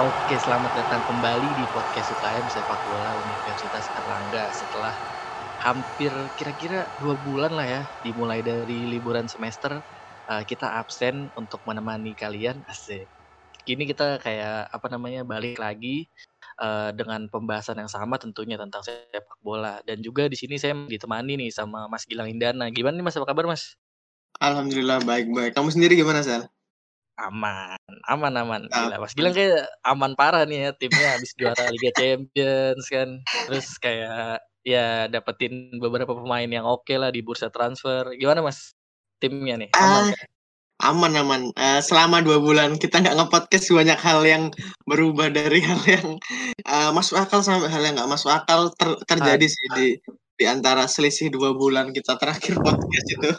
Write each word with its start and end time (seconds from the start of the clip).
Oke, 0.00 0.40
selamat 0.40 0.80
datang 0.80 1.04
kembali 1.04 1.52
di 1.52 1.68
podcast 1.68 2.16
UKM 2.16 2.48
Sepak 2.48 2.80
Bola 2.88 3.20
Universitas 3.20 3.92
Erlangga. 3.92 4.48
Setelah 4.48 4.96
hampir 5.60 6.08
kira-kira 6.32 6.88
dua 6.96 7.20
bulan 7.20 7.52
lah 7.52 7.68
ya 7.68 7.82
dimulai 8.00 8.40
dari 8.40 8.88
liburan 8.88 9.28
semester 9.28 9.84
uh, 10.24 10.40
kita 10.48 10.80
absen 10.80 11.28
untuk 11.36 11.60
menemani 11.68 12.16
kalian. 12.16 12.64
Asik. 12.64 13.12
Kini 13.68 13.84
kita 13.84 14.16
kayak 14.24 14.72
apa 14.72 14.88
namanya 14.88 15.20
balik 15.20 15.60
lagi 15.60 16.08
uh, 16.64 16.96
dengan 16.96 17.28
pembahasan 17.28 17.84
yang 17.84 17.92
sama 17.92 18.16
tentunya 18.16 18.56
tentang 18.56 18.80
sepak 18.80 19.36
bola. 19.44 19.84
Dan 19.84 20.00
juga 20.00 20.32
di 20.32 20.36
sini 20.40 20.56
saya 20.56 20.80
ditemani 20.80 21.44
nih 21.44 21.52
sama 21.52 21.92
Mas 21.92 22.08
Gilang 22.08 22.32
Indana. 22.32 22.72
Gimana 22.72 22.96
nih 22.96 23.04
Mas? 23.04 23.20
Apa 23.20 23.36
kabar 23.36 23.44
Mas? 23.44 23.76
Alhamdulillah 24.40 25.04
baik-baik. 25.04 25.52
Kamu 25.52 25.68
sendiri 25.68 25.92
gimana 25.92 26.24
Sal? 26.24 26.48
Aman, 27.20 27.76
aman 28.08 28.32
aman. 28.40 28.62
Gila, 28.72 28.96
Mas 28.96 29.12
Gilang 29.12 29.36
kayak 29.36 29.68
aman 29.84 30.16
parah 30.16 30.48
nih 30.48 30.68
ya 30.68 30.70
timnya 30.72 31.08
habis 31.20 31.36
juara 31.36 31.68
Liga 31.68 31.92
Champions 31.92 32.84
kan. 32.88 33.20
Terus 33.48 33.76
kayak 33.76 34.40
ya 34.64 35.04
dapetin 35.12 35.76
beberapa 35.76 36.16
pemain 36.16 36.48
yang 36.48 36.64
oke 36.64 36.88
okay 36.88 36.96
lah 36.96 37.12
di 37.12 37.20
bursa 37.20 37.52
transfer. 37.52 38.16
Gimana 38.16 38.40
Mas 38.40 38.72
timnya 39.20 39.60
nih? 39.60 39.68
Aman 39.76 40.16
uh, 40.16 40.28
Aman 40.80 41.12
aman. 41.12 41.52
Uh, 41.60 41.80
selama 41.84 42.24
dua 42.24 42.40
bulan 42.40 42.80
kita 42.80 43.04
nggak 43.04 43.12
ngepodcast 43.20 43.68
banyak 43.68 44.00
hal 44.00 44.24
yang 44.24 44.48
berubah 44.88 45.28
dari 45.28 45.60
hal 45.68 45.80
yang 45.84 46.16
uh, 46.64 46.90
masuk 46.96 47.20
akal 47.20 47.44
sampai 47.44 47.68
hal 47.68 47.84
yang 47.84 48.00
nggak 48.00 48.08
masuk 48.08 48.32
akal 48.32 48.72
ter 48.72 48.96
terjadi 49.04 49.44
uh, 49.44 49.52
sih 49.52 49.66
di 49.76 49.86
di 50.40 50.44
antara 50.48 50.88
selisih 50.88 51.28
dua 51.28 51.52
bulan 51.52 51.92
kita 51.92 52.16
terakhir 52.16 52.56
podcast 52.64 53.08
itu 53.12 53.30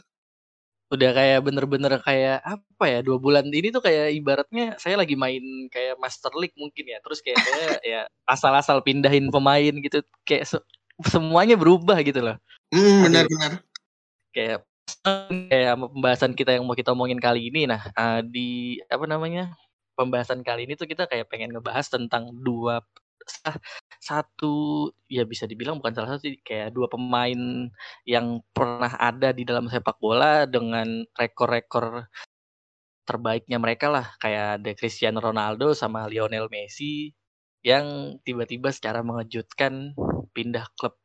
udah 0.92 1.10
kayak 1.16 1.40
bener-bener 1.48 1.96
kayak 2.04 2.44
apa 2.44 2.84
ya 2.84 3.00
dua 3.00 3.16
bulan 3.16 3.48
ini 3.48 3.72
tuh 3.72 3.80
kayak 3.80 4.12
ibaratnya 4.12 4.76
saya 4.76 5.00
lagi 5.00 5.16
main 5.16 5.40
kayak 5.72 5.96
Master 6.04 6.36
League 6.36 6.56
mungkin 6.60 6.84
ya 6.84 7.00
terus 7.00 7.24
kayak 7.24 7.40
saya 7.40 7.68
ya 7.96 8.02
asal-asal 8.28 8.84
pindahin 8.84 9.32
pemain 9.32 9.72
gitu 9.72 10.04
kayak 10.28 10.52
se 10.52 10.60
semuanya 11.08 11.56
berubah 11.56 11.98
gitu 12.04 12.20
loh. 12.20 12.38
Hmm, 12.76 13.08
benar-benar 13.08 13.64
kayak 14.36 14.68
kayak 15.48 15.76
pembahasan 15.80 16.36
kita 16.36 16.60
yang 16.60 16.68
mau 16.68 16.76
kita 16.76 16.92
omongin 16.92 17.24
kali 17.24 17.48
ini. 17.48 17.64
Nah 17.72 17.88
uh, 17.96 18.20
di 18.20 18.76
apa 18.92 19.08
namanya 19.08 19.56
pembahasan 19.96 20.44
kali 20.44 20.68
ini 20.68 20.76
tuh 20.76 20.92
kita 20.92 21.08
kayak 21.08 21.32
pengen 21.32 21.56
ngebahas 21.56 21.88
tentang 21.88 22.36
dua 22.36 22.84
satu 24.02 24.90
ya 25.08 25.24
bisa 25.26 25.46
dibilang 25.46 25.78
bukan 25.78 25.94
salah 25.94 26.18
satu 26.18 26.28
kayak 26.42 26.74
dua 26.74 26.88
pemain 26.90 27.70
yang 28.06 28.42
pernah 28.52 28.92
ada 28.98 29.32
di 29.32 29.46
dalam 29.46 29.70
sepak 29.70 29.98
bola 30.02 30.50
dengan 30.50 31.06
rekor-rekor 31.16 32.10
terbaiknya 33.06 33.58
mereka 33.58 33.92
lah 33.92 34.06
kayak 34.22 34.62
ada 34.62 34.72
Cristiano 34.78 35.20
Ronaldo 35.20 35.74
sama 35.76 36.08
Lionel 36.08 36.48
Messi 36.48 37.12
yang 37.62 38.18
tiba-tiba 38.26 38.74
secara 38.74 39.06
mengejutkan 39.06 39.94
pindah 40.34 40.66
klub 40.78 40.98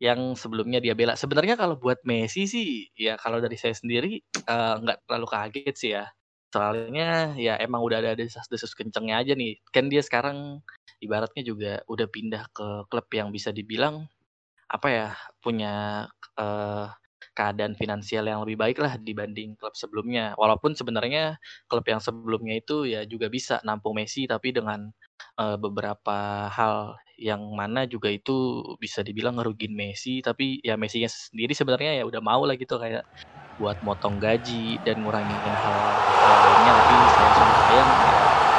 yang 0.00 0.32
sebelumnya 0.34 0.80
dia 0.80 0.96
bela. 0.96 1.14
Sebenarnya 1.14 1.54
kalau 1.60 1.76
buat 1.76 2.00
Messi 2.08 2.48
sih 2.48 2.88
ya 2.96 3.20
kalau 3.20 3.38
dari 3.38 3.54
saya 3.60 3.76
sendiri 3.76 4.24
uh, 4.48 4.80
nggak 4.80 5.06
terlalu 5.06 5.26
kaget 5.28 5.74
sih 5.76 5.90
ya. 5.94 6.08
Soalnya 6.50 7.34
ya 7.38 7.54
emang 7.62 7.82
udah 7.82 8.02
ada 8.02 8.12
desas-desus 8.18 8.74
kencengnya 8.74 9.22
aja 9.22 9.32
nih. 9.38 9.58
Kan 9.70 9.86
dia 9.86 10.02
sekarang 10.02 10.62
ibaratnya 10.98 11.42
juga 11.46 11.72
udah 11.86 12.06
pindah 12.10 12.44
ke 12.50 12.66
klub 12.90 13.06
yang 13.14 13.30
bisa 13.30 13.54
dibilang 13.54 14.06
apa 14.70 14.88
ya 14.90 15.06
punya 15.42 16.06
uh, 16.38 16.86
keadaan 17.34 17.78
finansial 17.78 18.26
yang 18.26 18.42
lebih 18.42 18.58
baik 18.58 18.78
lah 18.82 18.98
dibanding 18.98 19.54
klub 19.56 19.74
sebelumnya. 19.78 20.34
Walaupun 20.34 20.74
sebenarnya 20.74 21.38
klub 21.70 21.86
yang 21.86 22.02
sebelumnya 22.02 22.58
itu 22.58 22.86
ya 22.86 23.06
juga 23.06 23.30
bisa 23.30 23.62
nampung 23.62 23.96
Messi 23.98 24.26
tapi 24.26 24.50
dengan 24.50 24.90
uh, 25.38 25.56
beberapa 25.56 26.50
hal 26.50 26.98
yang 27.20 27.52
mana 27.52 27.84
juga 27.84 28.08
itu 28.08 28.64
bisa 28.80 29.04
dibilang 29.04 29.36
ngerugin 29.36 29.76
Messi 29.76 30.24
tapi 30.24 30.58
ya 30.64 30.80
Messi 30.80 31.04
sendiri 31.04 31.52
sebenarnya 31.52 32.00
ya 32.00 32.04
udah 32.08 32.20
mau 32.24 32.42
lah 32.48 32.56
gitu 32.56 32.80
kayak 32.80 33.04
buat 33.60 33.84
motong 33.84 34.16
gaji 34.16 34.80
dan 34.80 35.04
ngurangin 35.04 35.52
hal, 35.60 36.00
hal 36.24 36.36
lainnya. 36.40 36.72
Tapi 36.80 37.04
sayang 37.12 37.52
sayang 37.68 37.90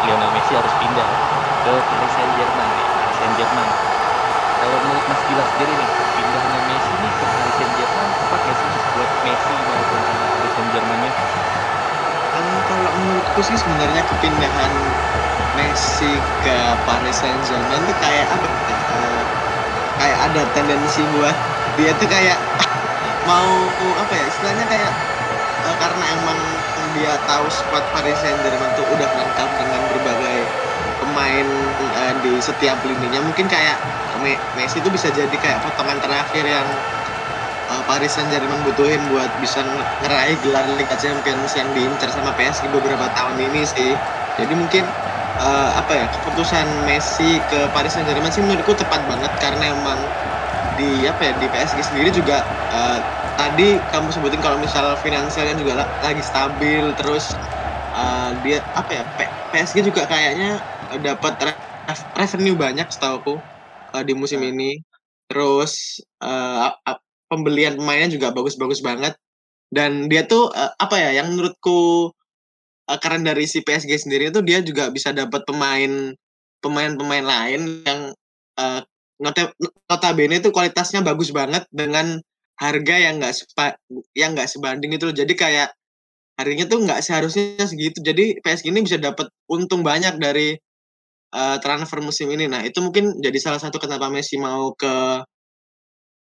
Lionel 0.06 0.29
Messi 0.34 0.53
harus 0.53 0.73
pindah 0.78 1.09
ke 1.62 1.73
Paris 1.85 2.12
Saint 2.17 2.34
Germain 2.34 2.73
nih 2.73 2.89
Paris 2.97 3.16
Saint 3.22 3.38
Germain 3.38 3.69
kalau 4.57 4.78
menurut 4.81 5.06
Mas 5.06 5.22
Gila 5.25 5.45
sendiri 5.45 5.78
nih 5.78 5.90
pindahnya 6.17 6.59
Messi 6.66 6.97
nih 6.97 7.13
ke 7.13 7.25
Paris 7.29 7.53
Saint 7.53 7.73
Germain 7.78 8.09
tepat 8.17 8.41
nggak 8.45 8.57
sih 8.57 8.69
buat 8.97 9.09
Messi 9.22 9.61
maupun 9.69 10.01
sama 10.01 10.25
Paris 10.34 10.51
Saint 10.57 10.69
Germainnya 10.73 11.13
um, 12.34 12.57
kalau 12.66 12.90
menurutku 12.97 13.45
sih 13.45 13.57
sebenarnya 13.61 14.01
kepindahan 14.09 14.73
Messi 15.53 16.17
ke 16.41 16.57
Paris 16.81 17.22
Saint 17.22 17.45
Germain 17.45 17.85
itu 17.85 17.94
kayak 18.01 18.28
apa 18.34 18.47
uh, 18.90 19.23
kayak 20.01 20.19
ada 20.34 20.41
tendensi 20.50 21.06
buat 21.13 21.38
dia 21.78 21.94
tuh 21.94 22.09
kayak 22.09 22.41
mau 23.28 23.50
apa 24.02 24.14
ya 24.18 24.26
istilahnya 24.26 24.66
kayak 24.66 24.94
uh, 25.66 25.76
karena 25.78 26.06
emang 26.18 26.40
dia 26.98 27.16
tahu 27.30 27.48
squad 27.48 27.86
Paris 27.94 28.18
Saint 28.20 28.40
Germain 28.42 28.72
tuh 28.76 28.86
udah 28.92 29.08
lengkap 29.08 29.50
dengan 29.56 29.82
berbagai 29.88 30.38
pemain 31.00 31.48
uh, 31.98 32.14
di 32.20 32.42
setiap 32.42 32.82
lininya 32.86 33.22
mungkin 33.24 33.48
kayak 33.50 33.78
Messi 34.54 34.84
itu 34.84 34.90
bisa 34.94 35.09
jadi 35.09 35.34
kayak 35.34 35.66
potongan 35.66 35.98
terakhir 35.98 36.46
yang 36.46 36.68
uh, 37.72 37.82
Paris 37.88 38.14
Saint 38.14 38.30
Germain 38.30 38.62
butuhin 38.62 39.08
buat 39.09 39.32
bisa 39.42 39.64
ngeraih 40.03 40.38
gelar 40.44 40.68
Liga 40.78 40.94
Champions 41.00 41.56
yang 41.58 41.72
diincar 41.74 42.12
sama 42.14 42.36
PSG 42.36 42.70
beberapa 42.70 43.09
tahun 43.16 43.40
ini 43.40 43.66
sih. 43.66 43.98
Jadi 44.38 44.53
mungkin 44.53 44.86
uh, 45.42 45.72
apa 45.80 45.94
ya 45.96 46.06
keputusan 46.12 46.86
Messi 46.86 47.42
ke 47.48 47.72
Paris 47.74 47.98
Saint 47.98 48.06
Germain 48.06 48.30
sih 48.30 48.44
menurutku 48.44 48.78
tepat 48.78 49.08
banget 49.08 49.32
karena 49.42 49.72
emang 49.74 50.12
di 50.81 51.06
apa 51.06 51.30
ya 51.30 51.34
di 51.38 51.46
PSG 51.46 51.94
sendiri 51.94 52.09
juga 52.09 52.50
uh, 52.74 53.06
tadi 53.38 53.86
kamu 53.86 54.09
sebutin 54.09 54.42
kalau 54.42 54.58
misal 54.58 54.97
finansialnya 54.97 55.53
juga 55.53 55.86
lagi 56.02 56.25
stabil 56.25 56.97
terus 56.97 57.38
uh, 57.94 58.34
dia 58.42 58.66
apa 58.74 58.91
ya 58.91 59.03
PSG 59.53 59.86
juga 59.86 60.09
kayaknya 60.09 60.66
dapat 60.97 61.38
revenue 62.18 62.58
banyak 62.58 62.90
setahu 62.90 63.46
uh, 63.94 64.03
di 64.03 64.18
musim 64.18 64.41
hmm. 64.41 64.52
ini 64.58 64.72
terus 65.30 66.02
uh, 66.20 66.74
pembelian 67.31 67.78
pemainnya 67.80 68.12
juga 68.12 68.34
bagus-bagus 68.36 68.84
banget 68.84 69.16
dan 69.72 70.12
dia 70.12 70.28
tuh 70.28 70.52
uh, 70.52 70.72
apa 70.81 71.00
ya 71.00 71.24
yang 71.24 71.31
menurutku 71.31 72.12
uh, 72.90 73.00
keren 73.00 73.24
dari 73.24 73.47
si 73.47 73.64
PSG 73.64 74.09
sendiri 74.09 74.34
itu 74.34 74.44
dia 74.44 74.59
juga 74.59 74.91
bisa 74.91 75.16
dapat 75.16 75.47
pemain 75.47 76.12
pemain-pemain 76.59 77.24
lain 77.24 77.62
yang 77.88 78.02
uh, 78.59 78.81
notabene 79.22 80.42
itu 80.42 80.50
kualitasnya 80.50 81.06
bagus 81.06 81.30
banget 81.30 81.64
dengan 81.70 82.18
harga 82.58 82.96
yang 82.98 83.22
nggak 83.22 83.34
sepa, 83.34 83.78
yang 84.18 84.34
nggak 84.34 84.50
sebanding 84.50 84.94
itu 84.98 85.09
loh. 85.09 85.16
Jadi 85.16 85.34
kayak 85.38 85.70
harganya 86.38 86.66
tuh 86.70 86.82
nggak 86.82 87.02
seharusnya 87.06 87.66
segitu. 87.66 88.02
Jadi 88.02 88.42
PSG 88.42 88.74
ini 88.74 88.82
bisa 88.86 88.98
dapat 88.98 89.30
untung 89.50 89.86
banyak 89.86 90.18
dari 90.18 90.58
uh, 91.34 91.58
transfer 91.62 92.02
musim 92.02 92.30
ini. 92.34 92.46
Nah, 92.50 92.62
itu 92.66 92.82
mungkin 92.82 93.18
jadi 93.22 93.38
salah 93.38 93.62
satu 93.62 93.78
kenapa 93.78 94.09
Messi 94.09 94.38
mau 94.42 94.74
ke 94.74 95.22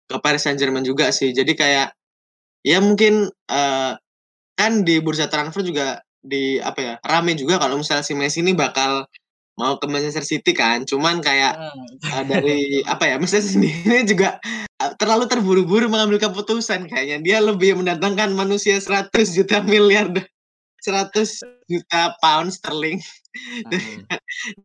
ke 0.05 0.17
Paris 0.21 0.45
Saint-Germain 0.45 0.85
juga 0.85 1.11
sih. 1.11 1.35
Jadi 1.35 1.53
kayak 1.55 1.95
ya 2.65 2.79
mungkin 2.81 3.29
uh, 3.31 3.93
kan 4.55 4.73
di 4.87 5.03
bursa 5.03 5.27
transfer 5.29 5.63
juga 5.67 6.01
di 6.25 6.57
apa 6.57 6.81
ya 6.81 6.95
rame 7.05 7.37
juga 7.37 7.61
kalau 7.61 7.77
misalnya 7.77 8.07
si 8.07 8.17
Messi 8.17 8.41
ini 8.41 8.57
bakal 8.57 9.05
mau 9.55 9.79
ke 9.79 9.87
Manchester 9.87 10.27
City 10.27 10.51
kan 10.51 10.83
cuman 10.83 11.23
kayak 11.23 11.55
uh, 12.11 12.25
dari 12.27 12.79
apa 12.93 13.07
ya 13.07 13.15
Manchester 13.19 13.55
sendiri 13.55 14.03
juga 14.03 14.43
uh, 14.83 14.93
terlalu 14.99 15.31
terburu-buru 15.31 15.87
mengambil 15.87 16.19
keputusan 16.19 16.91
kayaknya. 16.91 17.19
Dia 17.23 17.39
lebih 17.39 17.79
mendatangkan 17.79 18.35
manusia 18.35 18.79
100 18.79 19.15
juta 19.31 19.63
miliar 19.63 20.11
100 20.85 21.71
juta 21.71 22.13
pound 22.21 22.53
sterling 22.53 23.01
hmm. 23.71 24.05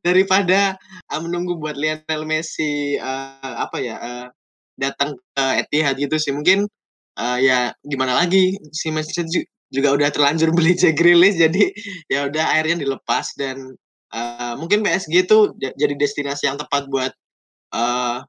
daripada 0.04 0.76
uh, 1.14 1.20
menunggu 1.22 1.56
buat 1.56 1.78
Lionel 1.78 2.26
Messi 2.26 2.98
uh, 3.00 3.56
apa 3.64 3.78
ya 3.80 3.96
uh, 4.02 4.28
datang 4.76 5.16
ke 5.16 5.44
Etihad 5.64 5.96
gitu 6.02 6.18
sih. 6.18 6.34
Mungkin 6.34 6.66
uh, 7.20 7.38
ya 7.40 7.72
gimana 7.86 8.18
lagi 8.20 8.58
si 8.74 8.90
Manchester 8.90 9.30
juga 9.70 9.94
udah 9.94 10.10
terlanjur 10.10 10.50
beli 10.50 10.74
Jack 10.74 10.98
Grealish 10.98 11.38
jadi 11.38 11.70
ya 12.10 12.26
udah 12.26 12.58
akhirnya 12.58 12.82
dilepas 12.82 13.38
dan 13.38 13.78
uh, 14.14 14.54
mungkin 14.58 14.82
PSG 14.82 15.30
itu 15.30 15.54
jadi 15.60 15.94
destinasi 15.94 16.50
yang 16.50 16.58
tepat 16.58 16.90
buat 16.90 17.12
uh, 17.74 18.26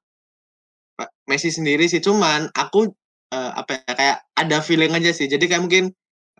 Messi 1.29 1.49
sendiri 1.55 1.89
sih. 1.89 2.03
Cuman 2.03 2.53
aku 2.53 2.91
uh, 3.33 3.53
apa 3.57 3.81
ya 3.81 3.93
kayak 3.95 4.19
ada 4.37 4.59
feeling 4.61 4.93
aja 4.93 5.11
sih. 5.15 5.31
Jadi 5.31 5.49
kayak 5.49 5.63
mungkin 5.65 5.85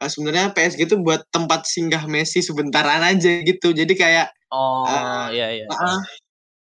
uh, 0.03 0.09
sebenarnya 0.11 0.53
PSG 0.53 0.91
itu 0.91 0.97
buat 1.01 1.25
tempat 1.33 1.65
singgah 1.65 2.05
Messi 2.11 2.45
sebentaran 2.45 3.01
aja 3.01 3.41
gitu. 3.45 3.73
Jadi 3.73 3.93
kayak 3.97 4.29
oh 4.51 4.85
uh, 4.85 5.31
iya 5.31 5.49
iya 5.55 5.67
uh, 5.71 6.01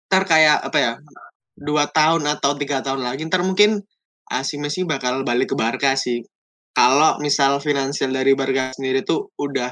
ntar 0.07 0.23
kayak 0.31 0.63
apa 0.63 0.79
ya 0.79 0.93
dua 1.59 1.91
tahun 1.91 2.23
atau 2.31 2.55
tiga 2.55 2.79
tahun 2.87 3.03
lagi 3.03 3.27
ntar 3.27 3.43
mungkin 3.43 3.83
uh, 4.31 4.43
si 4.47 4.57
Messi 4.63 4.87
bakal 4.87 5.27
balik 5.27 5.53
ke 5.53 5.57
Barca 5.59 5.99
sih. 5.99 6.23
Kalau 6.75 7.23
misal 7.23 7.63
finansial 7.63 8.11
dari 8.11 8.35
Barca 8.35 8.75
sendiri 8.75 9.07
tuh 9.07 9.31
udah 9.39 9.71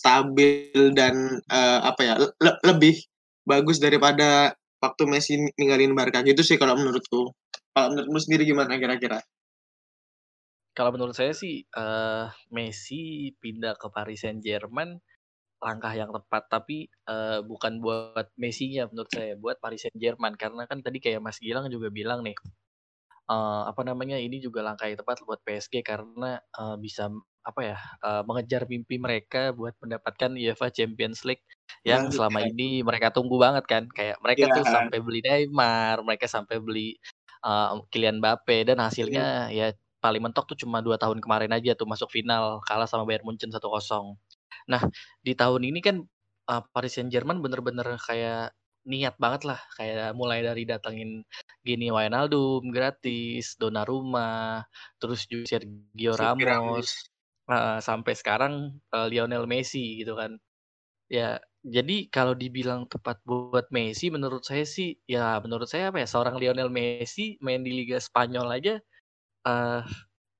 stabil 0.00 0.96
dan 0.96 1.44
uh, 1.52 1.84
apa 1.84 2.00
ya 2.00 2.14
le 2.16 2.52
lebih 2.64 2.96
bagus 3.44 3.76
daripada 3.76 4.56
waktu 4.80 5.02
Messi 5.04 5.36
ninggalin 5.60 5.92
Barca 5.92 6.24
gitu 6.24 6.40
sih 6.40 6.56
kalau 6.56 6.80
menurutku. 6.80 7.36
Kalau 7.70 7.92
menurutmu 7.92 8.18
sendiri 8.18 8.48
gimana 8.48 8.80
kira-kira? 8.80 9.20
Kalau 10.72 10.90
menurut 10.96 11.12
saya 11.12 11.36
sih 11.36 11.68
uh, 11.76 12.32
Messi 12.48 13.30
pindah 13.36 13.76
ke 13.76 13.92
Paris 13.92 14.24
Saint-Germain 14.24 14.96
langkah 15.60 15.92
yang 15.92 16.08
tepat 16.08 16.48
tapi 16.48 16.88
uh, 17.04 17.44
bukan 17.44 17.84
buat 17.84 18.32
Messi-nya 18.40 18.88
menurut 18.88 19.12
saya 19.12 19.36
buat 19.36 19.60
Paris 19.60 19.84
Saint-Germain 19.84 20.32
karena 20.32 20.64
kan 20.64 20.80
tadi 20.80 21.04
kayak 21.04 21.20
Mas 21.20 21.36
Gilang 21.36 21.68
juga 21.68 21.92
bilang 21.92 22.24
nih 22.24 22.32
uh, 23.28 23.68
apa 23.68 23.84
namanya 23.84 24.16
ini 24.16 24.40
juga 24.40 24.64
langkah 24.64 24.88
yang 24.88 24.96
tepat 24.96 25.20
buat 25.28 25.44
PSG 25.44 25.84
karena 25.84 26.40
uh, 26.56 26.80
bisa 26.80 27.12
apa 27.40 27.60
ya 27.64 27.78
uh, 28.04 28.22
mengejar 28.28 28.68
mimpi 28.68 29.00
mereka 29.00 29.56
buat 29.56 29.72
mendapatkan 29.80 30.36
UEFA 30.36 30.68
Champions 30.68 31.24
League 31.24 31.44
yang 31.86 32.08
Banget, 32.08 32.16
selama 32.20 32.38
ini 32.44 32.84
mereka 32.84 33.08
tunggu 33.08 33.40
banget 33.40 33.64
kan. 33.64 33.88
Kayak 33.88 34.20
mereka 34.20 34.44
yeah. 34.48 34.56
tuh 34.60 34.64
sampai 34.68 34.98
beli 35.00 35.20
Neymar 35.24 36.04
mereka 36.04 36.26
sampai 36.28 36.60
beli 36.60 37.00
uh, 37.44 37.80
Kylian 37.88 38.20
Mbappe 38.20 38.68
dan 38.68 38.78
hasilnya 38.84 39.48
yeah. 39.48 39.72
ya 39.72 39.76
paling 40.00 40.24
mentok 40.24 40.48
tuh 40.48 40.56
cuma 40.56 40.80
dua 40.80 40.96
tahun 40.96 41.20
kemarin 41.20 41.52
aja 41.52 41.76
tuh 41.76 41.84
masuk 41.84 42.08
final 42.08 42.64
kalah 42.64 42.88
sama 42.88 43.04
Bayern 43.04 43.24
Munchen 43.24 43.52
1-0 43.52 43.60
Nah, 44.70 44.82
di 45.20 45.32
tahun 45.36 45.66
ini 45.66 45.80
kan 45.84 45.96
uh, 46.48 46.62
Paris 46.72 46.96
Saint-Germain 46.96 47.42
bener-bener 47.42 47.98
kayak 48.00 48.54
niat 48.88 49.14
banget 49.20 49.44
lah, 49.44 49.60
kayak 49.76 50.16
mulai 50.16 50.40
dari 50.40 50.64
datengin 50.64 51.20
Gini 51.60 51.92
Wijnaldum 51.92 52.72
gratis, 52.72 53.60
Donnarumma, 53.60 54.64
terus 54.96 55.28
juga 55.28 55.58
Sergio 55.58 56.16
Ramos, 56.16 57.09
uh, 57.50 57.78
sampai 57.82 58.14
sekarang 58.14 58.78
uh, 58.94 59.06
Lionel 59.10 59.44
Messi 59.50 60.00
gitu 60.00 60.14
kan. 60.16 60.38
Ya, 61.10 61.42
jadi 61.66 62.06
kalau 62.08 62.38
dibilang 62.38 62.86
tepat 62.86 63.18
buat 63.26 63.66
Messi, 63.74 64.08
menurut 64.08 64.46
saya 64.46 64.62
sih, 64.62 64.96
ya 65.10 65.42
menurut 65.42 65.66
saya 65.66 65.90
apa 65.90 66.00
ya, 66.00 66.08
seorang 66.08 66.38
Lionel 66.38 66.70
Messi 66.70 67.36
main 67.42 67.66
di 67.66 67.74
Liga 67.74 67.98
Spanyol 67.98 68.46
aja 68.54 68.74
uh, 69.44 69.82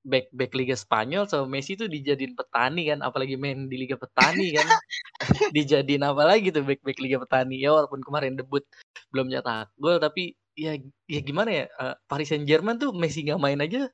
back 0.06 0.32
back 0.32 0.54
Liga 0.56 0.78
Spanyol 0.78 1.28
sama 1.28 1.44
Messi 1.50 1.76
tuh 1.76 1.90
dijadiin 1.90 2.38
petani 2.38 2.88
kan, 2.88 3.02
apalagi 3.04 3.34
main 3.36 3.66
di 3.68 3.76
Liga 3.82 3.98
Petani 3.98 4.56
kan. 4.56 4.68
dijadiin 5.56 6.06
apa 6.06 6.22
lagi 6.24 6.48
tuh 6.54 6.64
back 6.64 6.80
back 6.86 6.98
Liga 7.02 7.18
Petani. 7.20 7.60
Ya 7.60 7.74
walaupun 7.74 8.00
kemarin 8.00 8.38
debut 8.38 8.64
belum 9.10 9.28
nyetak 9.28 9.74
gol 9.76 9.98
tapi 9.98 10.38
ya 10.54 10.78
ya 11.10 11.20
gimana 11.20 11.50
ya 11.50 11.64
uh, 11.82 11.94
Paris 12.06 12.30
Saint-Germain 12.30 12.78
tuh 12.78 12.94
Messi 12.94 13.26
nggak 13.26 13.42
main 13.42 13.58
aja 13.58 13.90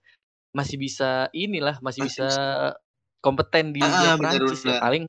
masih 0.57 0.77
bisa 0.81 1.29
inilah, 1.37 1.77
masih, 1.85 2.09
masih 2.09 2.25
bisa 2.25 2.29
kompeten 3.25 3.75
di 3.75 3.81
Liga 3.83 4.15
ah, 4.15 4.17
Prancis 4.19 4.63
ya. 4.65 4.79
Paling 4.81 5.05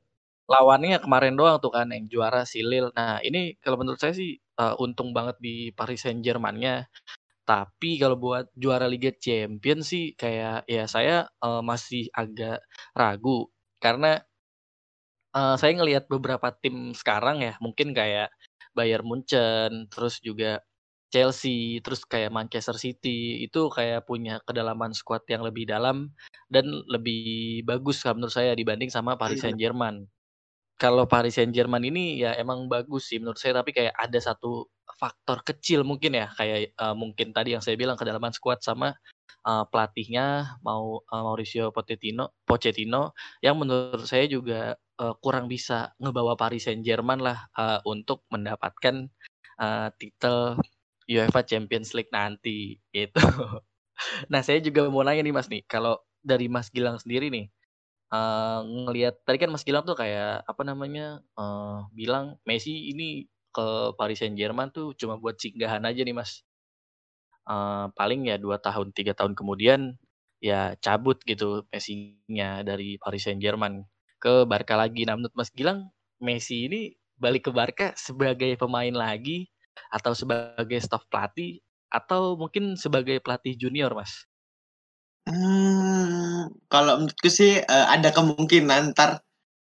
lawannya 0.48 0.98
kemarin 1.04 1.36
doang 1.36 1.60
tuh 1.60 1.72
kan 1.76 1.92
yang 1.92 2.08
juara 2.08 2.48
si 2.48 2.64
Lille. 2.64 2.92
Nah, 2.96 3.20
ini 3.24 3.60
kalau 3.60 3.80
menurut 3.80 4.00
saya 4.00 4.16
sih 4.16 4.40
uh, 4.60 4.76
untung 4.80 5.12
banget 5.12 5.36
di 5.44 5.72
Paris 5.76 6.04
Saint-Germain-nya 6.04 6.88
tapi 7.48 7.96
kalau 7.96 8.20
buat 8.20 8.52
juara 8.60 8.92
Liga 8.92 9.08
Champions 9.16 9.88
sih 9.88 10.12
kayak 10.20 10.68
ya 10.68 10.84
saya 10.84 11.32
uh, 11.40 11.64
masih 11.64 12.12
agak 12.12 12.60
ragu 12.92 13.48
karena 13.80 14.20
uh, 15.32 15.56
saya 15.56 15.72
ngelihat 15.80 16.12
beberapa 16.12 16.52
tim 16.60 16.92
sekarang 16.92 17.40
ya 17.40 17.56
mungkin 17.64 17.96
kayak 17.96 18.28
Bayern 18.76 19.08
Munchen, 19.08 19.90
terus 19.90 20.22
juga 20.22 20.62
Chelsea, 21.08 21.80
terus 21.80 22.04
kayak 22.04 22.36
Manchester 22.36 22.76
City 22.76 23.40
itu 23.40 23.72
kayak 23.72 24.04
punya 24.04 24.44
kedalaman 24.44 24.92
squad 24.92 25.24
yang 25.32 25.40
lebih 25.40 25.64
dalam 25.64 26.12
dan 26.52 26.68
lebih 26.92 27.64
bagus 27.64 28.04
kalau 28.04 28.20
menurut 28.20 28.36
saya 28.36 28.52
dibanding 28.52 28.92
sama 28.92 29.16
Paris 29.16 29.40
iya. 29.40 29.52
Saint-Germain. 29.52 30.04
Kalau 30.78 31.10
Paris 31.10 31.40
Saint-Germain 31.40 31.82
ini 31.82 32.22
ya 32.22 32.36
emang 32.36 32.68
bagus 32.70 33.10
sih 33.10 33.18
menurut 33.18 33.40
saya 33.40 33.64
tapi 33.64 33.72
kayak 33.72 33.96
ada 33.96 34.20
satu 34.20 34.68
faktor 35.00 35.42
kecil 35.48 35.88
mungkin 35.88 36.18
ya 36.18 36.28
kayak 36.36 36.76
uh, 36.76 36.94
mungkin 36.94 37.32
tadi 37.32 37.56
yang 37.56 37.64
saya 37.64 37.80
bilang 37.80 37.96
kedalaman 37.96 38.34
squad 38.36 38.60
sama 38.62 38.94
uh, 39.48 39.64
pelatihnya 39.70 40.60
mau 40.62 41.02
uh, 41.02 41.24
Mauricio 41.24 41.72
Pochettino 41.72 42.36
Pochettino 42.44 43.16
yang 43.40 43.58
menurut 43.58 44.06
saya 44.06 44.26
juga 44.28 44.76
uh, 45.00 45.14
kurang 45.22 45.48
bisa 45.48 45.94
ngebawa 46.02 46.36
Paris 46.36 46.68
Saint-Germain 46.68 47.22
lah 47.22 47.48
uh, 47.56 47.80
untuk 47.88 48.26
mendapatkan 48.30 49.08
uh, 49.62 49.90
titel 49.98 50.58
UEFA 51.08 51.42
Champions 51.48 51.96
League 51.96 52.12
nanti 52.12 52.78
itu. 52.92 53.18
nah, 54.32 54.44
saya 54.44 54.60
juga 54.60 54.86
mau 54.92 55.02
nanya 55.02 55.24
nih 55.24 55.36
Mas 55.36 55.48
nih, 55.48 55.64
kalau 55.66 55.98
dari 56.22 56.52
Mas 56.52 56.68
Gilang 56.70 57.00
sendiri 57.00 57.32
nih 57.32 57.48
uh, 58.12 58.60
ngelihat 58.64 59.24
tadi 59.24 59.38
kan 59.42 59.52
Mas 59.52 59.64
Gilang 59.68 59.84
tuh 59.84 59.98
kayak 59.98 60.44
apa 60.48 60.62
namanya 60.64 61.24
uh, 61.36 61.88
bilang 61.92 62.40
Messi 62.48 62.92
ini 62.92 63.28
ke 63.52 63.96
Paris 63.98 64.22
Saint-Germain 64.22 64.70
tuh 64.70 64.94
cuma 64.96 65.18
buat 65.18 65.36
singgahan 65.40 65.84
aja 65.84 66.02
nih, 66.04 66.16
Mas. 66.16 66.46
Uh, 67.48 67.88
paling 67.96 68.28
ya 68.28 68.36
dua 68.36 68.60
tahun, 68.60 68.92
tiga 68.92 69.16
tahun 69.16 69.32
kemudian 69.32 69.96
ya 70.44 70.76
cabut 70.84 71.24
gitu 71.24 71.64
Messi-nya 71.72 72.62
dari 72.68 73.00
Paris 73.00 73.24
Saint-Germain 73.26 73.88
ke 74.20 74.44
Barca 74.44 74.76
lagi. 74.76 75.08
Nah, 75.08 75.16
menurut 75.16 75.34
Mas 75.34 75.50
Gilang, 75.56 75.90
Messi 76.20 76.68
ini 76.68 76.92
balik 77.18 77.50
ke 77.50 77.52
Barca 77.56 77.96
sebagai 77.98 78.54
pemain 78.60 78.94
lagi 78.94 79.50
atau 79.92 80.12
sebagai 80.14 80.80
staff 80.80 81.06
pelatih 81.08 81.60
atau 81.88 82.36
mungkin 82.36 82.76
sebagai 82.76 83.24
pelatih 83.24 83.56
junior, 83.56 83.92
Mas? 83.96 84.28
Hmm, 85.28 86.48
kalau 86.72 87.04
menurutku 87.04 87.28
sih 87.28 87.60
uh, 87.60 87.88
ada 87.92 88.16
kemungkinan 88.16 88.96
ntar 88.96 89.20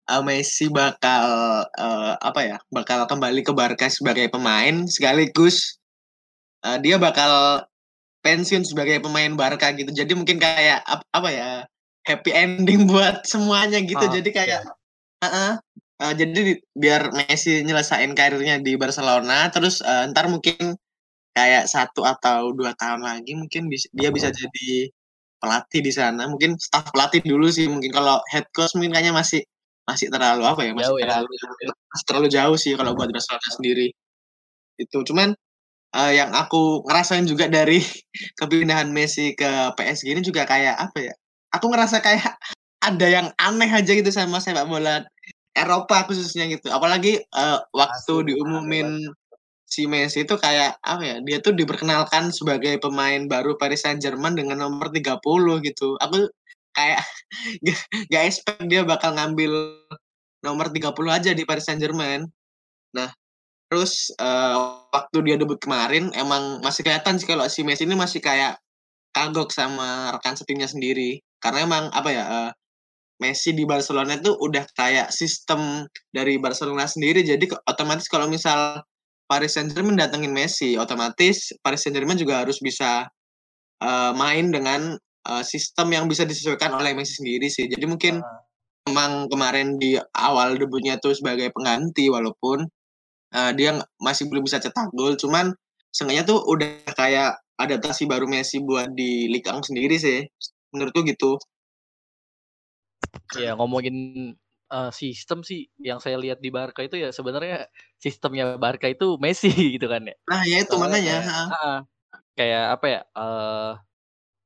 uh, 0.06 0.22
Messi 0.22 0.70
bakal 0.70 1.24
uh, 1.66 2.14
apa 2.22 2.40
ya 2.46 2.56
bakal 2.70 3.10
kembali 3.10 3.42
ke 3.42 3.50
Barca 3.50 3.90
sebagai 3.90 4.30
pemain 4.30 4.86
sekaligus 4.86 5.82
uh, 6.62 6.78
dia 6.78 6.94
bakal 6.96 7.66
pensiun 8.22 8.62
sebagai 8.62 9.02
pemain 9.02 9.34
Barca 9.34 9.74
gitu 9.74 9.90
jadi 9.90 10.14
mungkin 10.14 10.38
kayak 10.38 10.82
apa, 10.86 11.04
apa 11.10 11.28
ya 11.34 11.50
happy 12.06 12.30
ending 12.30 12.86
buat 12.90 13.26
semuanya 13.26 13.82
gitu 13.82 14.06
oh, 14.06 14.10
jadi 14.14 14.30
kayak 14.30 14.60
yeah. 14.62 15.22
uh 15.22 15.26
-uh, 15.26 15.52
uh, 16.02 16.14
jadi 16.14 16.58
biar 16.74 17.14
Messi 17.14 17.62
nyelesain 17.66 18.12
karirnya 18.14 18.62
di 18.62 18.78
Barcelona 18.78 19.50
terus 19.50 19.82
uh, 19.82 20.06
ntar 20.10 20.30
mungkin 20.30 20.78
kayak 21.34 21.70
satu 21.70 22.02
atau 22.02 22.50
dua 22.50 22.74
tahun 22.74 23.06
lagi 23.06 23.34
mungkin 23.38 23.70
bisa, 23.70 23.86
dia 23.94 24.10
bisa 24.10 24.34
jadi 24.34 24.90
pelatih 25.38 25.80
di 25.86 25.92
sana 25.94 26.26
mungkin 26.26 26.58
staff 26.58 26.90
pelatih 26.90 27.22
dulu 27.22 27.46
sih 27.46 27.70
mungkin 27.70 27.94
kalau 27.94 28.18
head 28.26 28.46
coach 28.50 28.74
mungkin 28.74 28.90
kayaknya 28.90 29.14
masih 29.14 29.42
masih 29.86 30.10
terlalu 30.10 30.44
apa 30.44 30.60
ya 30.66 30.72
masih 30.74 30.84
jauh, 30.90 30.98
ya. 30.98 31.06
terlalu 31.06 31.30
ya. 31.32 31.72
masih 31.72 32.04
terlalu 32.04 32.28
jauh 32.28 32.56
sih 32.58 32.72
kalau 32.74 32.92
buat 32.98 33.08
Barcelona 33.14 33.48
sendiri 33.54 33.88
itu 34.82 34.98
cuman 35.06 35.32
uh, 35.94 36.12
yang 36.12 36.34
aku 36.34 36.82
ngerasain 36.90 37.24
juga 37.30 37.46
dari 37.46 37.78
kepindahan 38.38 38.90
Messi 38.90 39.32
ke 39.38 39.72
PSG 39.78 40.10
ini 40.10 40.22
juga 40.26 40.42
kayak 40.42 40.74
apa 40.74 40.98
ya 40.98 41.14
aku 41.54 41.70
ngerasa 41.70 42.02
kayak 42.02 42.34
ada 42.88 43.06
yang 43.06 43.26
aneh 43.38 43.70
aja 43.70 43.90
gitu 43.94 44.10
sama 44.10 44.42
sepak 44.42 44.66
bola 44.66 45.06
Eropa 45.58 46.06
khususnya 46.06 46.46
gitu 46.46 46.70
apalagi 46.70 47.22
uh, 47.34 47.58
waktu 47.74 48.14
Asli, 48.22 48.26
diumumin 48.32 49.10
si 49.68 49.84
Messi 49.84 50.24
itu 50.24 50.34
kayak 50.40 50.80
apa 50.80 51.02
ya 51.04 51.16
dia 51.20 51.38
tuh 51.44 51.52
diperkenalkan 51.52 52.32
sebagai 52.32 52.80
pemain 52.80 53.28
baru 53.28 53.58
Paris 53.60 53.84
Saint 53.84 54.00
Germain 54.00 54.32
dengan 54.32 54.64
nomor 54.64 54.88
30 54.88 55.20
gitu 55.66 55.98
aku 56.00 56.30
kayak 56.72 57.02
gak 58.12 58.24
expect 58.24 58.64
dia 58.70 58.86
bakal 58.86 59.12
ngambil 59.18 59.76
nomor 60.42 60.70
30 60.70 60.94
aja 61.10 61.30
di 61.34 61.42
Paris 61.42 61.66
Saint 61.66 61.82
Germain. 61.82 62.26
Nah, 62.94 63.10
terus 63.68 64.14
uh, 64.22 64.86
waktu 64.94 65.18
dia 65.26 65.36
debut 65.36 65.58
kemarin 65.58 66.14
emang 66.14 66.62
masih 66.62 66.86
kelihatan 66.86 67.18
sih 67.18 67.26
kalau 67.26 67.46
si 67.50 67.66
Messi 67.66 67.84
ini 67.84 67.98
masih 67.98 68.22
kayak 68.22 68.56
kagok 69.10 69.50
sama 69.50 70.14
rekan 70.14 70.38
setimnya 70.38 70.70
sendiri. 70.70 71.18
Karena 71.42 71.66
emang 71.66 71.84
apa 71.90 72.08
ya 72.10 72.24
uh, 72.26 72.50
Messi 73.18 73.50
di 73.50 73.66
Barcelona 73.66 74.14
itu 74.14 74.30
udah 74.30 74.62
kayak 74.78 75.10
sistem 75.10 75.86
dari 76.14 76.38
Barcelona 76.38 76.86
sendiri. 76.86 77.26
Jadi 77.26 77.50
otomatis 77.66 78.06
kalau 78.06 78.30
misal 78.30 78.82
Paris 79.28 79.58
Saint 79.58 79.68
Germain 79.68 79.98
datengin 79.98 80.32
Messi, 80.32 80.78
otomatis 80.78 81.52
Paris 81.60 81.84
Saint 81.84 81.92
Germain 81.92 82.16
juga 82.16 82.40
harus 82.40 82.62
bisa 82.62 83.04
uh, 83.82 84.12
main 84.16 84.48
dengan 84.48 84.96
uh, 85.28 85.44
sistem 85.44 85.92
yang 85.92 86.04
bisa 86.08 86.24
disesuaikan 86.24 86.72
oleh 86.72 86.96
Messi 86.96 87.20
sendiri 87.20 87.50
sih. 87.50 87.68
Jadi 87.68 87.84
mungkin 87.84 88.22
uh. 88.22 88.40
memang 88.88 89.28
kemarin 89.28 89.76
di 89.76 90.00
awal 90.16 90.56
debutnya 90.56 90.96
tuh 91.02 91.12
sebagai 91.12 91.52
pengganti 91.52 92.08
walaupun 92.08 92.64
uh, 93.36 93.52
dia 93.52 93.76
masih 94.00 94.30
belum 94.32 94.48
bisa 94.48 94.62
cetak 94.62 94.94
gol, 94.96 95.18
cuman 95.20 95.52
seenggaknya 95.92 96.24
tuh 96.24 96.40
udah 96.48 96.88
kayak 96.96 97.36
adaptasi 97.58 98.06
baru 98.06 98.24
Messi 98.30 98.62
buat 98.62 98.94
di 98.94 99.28
Liga 99.28 99.52
sendiri 99.58 99.98
sih. 99.98 100.24
Menurutku 100.72 101.04
gitu. 101.04 101.36
Ya 103.36 103.52
ngomongin 103.56 103.96
uh, 104.72 104.92
sistem 104.92 105.40
sih 105.44 105.68
yang 105.80 105.98
saya 105.98 106.20
lihat 106.20 106.38
di 106.40 106.52
Barca 106.52 106.84
itu 106.84 107.00
ya 107.00 107.12
sebenarnya 107.12 107.68
sistemnya 107.96 108.56
Barca 108.60 108.88
itu 108.88 109.16
Messi 109.20 109.50
gitu 109.76 109.88
kan 109.88 110.04
ya. 110.08 110.16
Nah 110.28 110.42
ya 110.44 110.58
itu 110.62 110.74
Soalnya 110.76 111.00
makanya. 111.00 111.18
Kayak, 111.20 111.46
uh, 111.52 111.78
kayak 112.36 112.64
apa 112.78 112.86
ya? 112.86 113.00
Uh, 113.16 113.72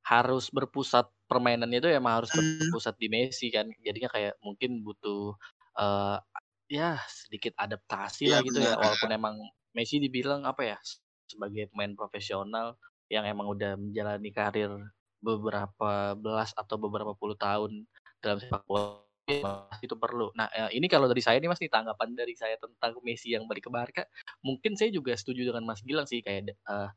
harus 0.02 0.50
berpusat 0.50 1.06
permainannya 1.30 1.78
itu 1.78 1.88
emang 1.88 2.22
harus 2.22 2.30
hmm. 2.34 2.58
berpusat 2.66 2.98
di 2.98 3.06
Messi 3.06 3.48
kan. 3.54 3.70
Jadinya 3.82 4.10
kayak 4.10 4.34
mungkin 4.42 4.82
butuh 4.82 5.38
uh, 5.78 6.18
ya 6.66 6.98
sedikit 7.06 7.54
adaptasi 7.58 8.30
ya, 8.30 8.38
lah 8.38 8.40
gitu 8.42 8.58
ya. 8.58 8.74
Walaupun 8.78 9.10
emang 9.14 9.34
Messi 9.72 10.02
dibilang 10.02 10.44
apa 10.44 10.66
ya 10.66 10.78
sebagai 11.30 11.72
pemain 11.72 11.96
profesional 11.96 12.76
yang 13.08 13.24
emang 13.24 13.48
udah 13.48 13.76
menjalani 13.76 14.30
karir 14.32 14.72
beberapa 15.22 16.18
belas 16.18 16.52
atau 16.58 16.76
beberapa 16.76 17.14
puluh 17.14 17.38
tahun 17.38 17.86
dalam 18.22 18.38
sepak 18.38 18.62
bola 18.64 19.02
itu 19.82 19.94
perlu. 19.98 20.30
Nah, 20.34 20.50
ini 20.70 20.86
kalau 20.90 21.06
dari 21.06 21.22
saya 21.22 21.38
nih 21.38 21.50
Mas 21.50 21.62
nih 21.62 21.70
tanggapan 21.70 22.14
dari 22.14 22.34
saya 22.34 22.58
tentang 22.58 22.98
Messi 23.06 23.34
yang 23.34 23.46
balik 23.46 23.66
ke 23.66 23.70
Barca, 23.70 24.02
mungkin 24.42 24.74
saya 24.74 24.90
juga 24.90 25.14
setuju 25.14 25.50
dengan 25.50 25.62
Mas 25.66 25.82
Gilang 25.82 26.06
sih 26.06 26.22
kayak 26.22 26.54
uh, 26.66 26.90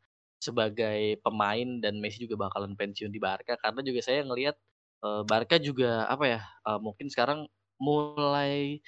sebagai 0.46 1.18
pemain 1.26 1.82
dan 1.82 1.98
Messi 1.98 2.28
juga 2.28 2.46
bakalan 2.48 2.78
pensiun 2.78 3.10
di 3.10 3.18
Barca 3.18 3.58
karena 3.58 3.82
juga 3.82 4.00
saya 4.04 4.22
ngelihat 4.22 4.56
uh, 5.02 5.26
Barca 5.26 5.58
juga 5.58 6.06
apa 6.06 6.26
ya 6.30 6.42
uh, 6.68 6.78
mungkin 6.78 7.10
sekarang 7.10 7.50
mulai 7.82 8.80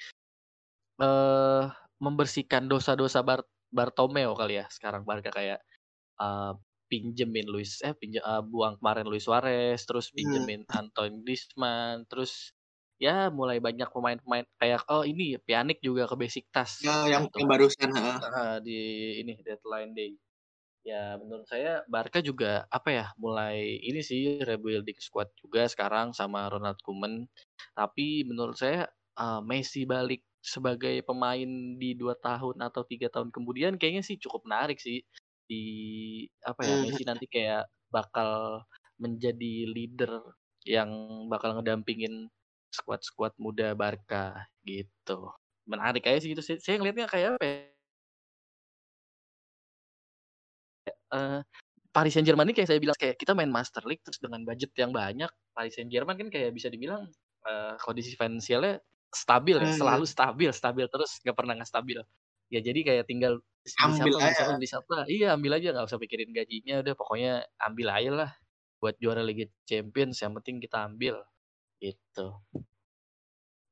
uh, 1.02 1.66
membersihkan 1.98 2.70
dosa-dosa 2.70 3.24
Bar 3.26 3.42
Bartomeu 3.68 4.32
kali 4.38 4.62
ya 4.62 4.66
sekarang 4.70 5.02
Barca 5.02 5.28
kayak 5.34 5.60
uh, 6.22 6.54
pinjemin 6.88 7.46
Luis 7.46 7.84
eh 7.84 7.92
pinjem 7.92 8.24
uh, 8.24 8.42
buang 8.42 8.80
kemarin 8.80 9.06
Luis 9.06 9.28
Suarez 9.28 9.84
terus 9.84 10.10
hmm. 10.10 10.14
pinjemin 10.16 10.62
hmm. 10.64 10.74
Antoine 10.74 11.20
Griezmann 11.22 12.08
terus 12.08 12.56
ya 12.98 13.30
mulai 13.30 13.62
banyak 13.62 13.86
pemain-pemain 13.94 14.42
kayak 14.58 14.82
oh 14.90 15.06
ini 15.06 15.38
Pjanic 15.38 15.78
juga 15.78 16.10
ke 16.10 16.18
Besiktas 16.18 16.82
ya 16.82 17.06
yang, 17.06 17.30
gitu. 17.30 17.46
yang 17.46 17.48
barusan 17.48 17.90
uh, 17.94 18.58
di 18.58 18.80
ini 19.22 19.38
deadline 19.38 19.94
day 19.94 20.18
ya 20.82 21.14
menurut 21.20 21.46
saya 21.46 21.86
Barca 21.86 22.18
juga 22.18 22.66
apa 22.72 22.90
ya 22.90 23.06
mulai 23.20 23.78
ini 23.84 24.02
sih 24.02 24.42
rebuilding 24.42 24.98
squad 24.98 25.30
juga 25.38 25.70
sekarang 25.70 26.10
sama 26.10 26.50
Ronald 26.50 26.82
Koeman 26.82 27.30
tapi 27.76 28.26
menurut 28.26 28.58
saya 28.58 28.90
uh, 29.14 29.44
Messi 29.44 29.86
balik 29.86 30.26
sebagai 30.42 31.02
pemain 31.04 31.50
di 31.78 31.92
dua 31.98 32.16
tahun 32.18 32.62
atau 32.62 32.82
tiga 32.86 33.10
tahun 33.10 33.34
kemudian 33.34 33.76
kayaknya 33.76 34.02
sih 34.06 34.16
cukup 34.16 34.46
menarik 34.46 34.78
sih 34.80 35.02
di 35.48 35.64
apa 36.44 36.60
ya 36.62 36.74
Messi 36.84 37.02
nanti 37.08 37.24
kayak 37.24 37.64
bakal 37.88 38.62
menjadi 39.00 39.64
leader 39.72 40.20
yang 40.68 40.90
bakal 41.32 41.56
ngedampingin 41.56 42.28
squad-squad 42.68 43.32
muda 43.40 43.72
Barca 43.72 44.44
gitu 44.68 45.32
menarik 45.64 46.04
aja 46.04 46.20
sih 46.20 46.36
itu 46.36 46.44
saya 46.44 46.76
ngelihatnya 46.76 47.08
kayak 47.08 47.28
apa 47.40 47.44
ya 47.44 47.56
uh, 51.12 51.40
Paris 51.88 52.12
Saint-Germain 52.14 52.46
ini 52.48 52.56
kayak 52.56 52.68
saya 52.68 52.80
bilang 52.80 52.98
kayak 53.00 53.16
kita 53.16 53.32
main 53.32 53.48
Master 53.48 53.82
League 53.88 54.04
terus 54.04 54.20
dengan 54.20 54.44
budget 54.44 54.72
yang 54.76 54.92
banyak 54.92 55.32
Paris 55.56 55.74
Saint-Germain 55.76 56.20
kan 56.20 56.28
kayak 56.28 56.52
bisa 56.52 56.68
dibilang 56.68 57.08
uh, 57.48 57.74
kondisi 57.80 58.12
finansialnya 58.14 58.80
stabil 59.08 59.56
ya, 59.56 59.64
hmm. 59.64 59.80
selalu 59.80 60.04
stabil, 60.04 60.50
stabil 60.52 60.84
terus 60.92 61.16
nggak 61.24 61.36
pernah 61.36 61.56
nggak 61.56 61.70
stabil. 61.70 61.98
Ya 62.48 62.60
jadi 62.64 62.80
kayak 62.80 63.04
tinggal 63.08 63.44
ambil 63.84 64.16
siapa, 64.16 64.32
aja. 64.32 64.42
Beli 64.56 64.68
siapa, 64.68 64.96
iya 65.08 65.28
ambil 65.36 65.60
aja 65.60 65.76
nggak 65.76 65.86
usah 65.88 66.00
pikirin 66.00 66.32
gajinya, 66.32 66.80
udah 66.80 66.94
pokoknya 66.96 67.32
ambil 67.60 67.88
aja 67.92 68.10
lah. 68.12 68.30
Buat 68.78 68.96
juara 69.02 69.20
Liga 69.20 69.44
Champions 69.68 70.22
yang 70.22 70.32
penting 70.38 70.62
kita 70.62 70.88
ambil. 70.88 71.20
Gitu. 71.82 72.26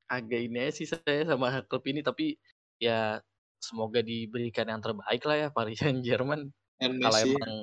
Agak 0.07 0.39
ini 0.39 0.57
aja 0.61 0.71
sih 0.71 0.87
saya 0.87 1.25
sama 1.25 1.65
klub 1.65 1.83
ini 1.89 2.05
tapi 2.05 2.37
ya 2.77 3.19
semoga 3.57 4.05
diberikan 4.05 4.69
yang 4.69 4.79
terbaik 4.79 5.25
lah 5.25 5.35
ya 5.35 5.47
Paris 5.49 5.77
Saint 5.81 6.05
Germain 6.05 6.53
kalau 6.77 7.17
emang 7.25 7.53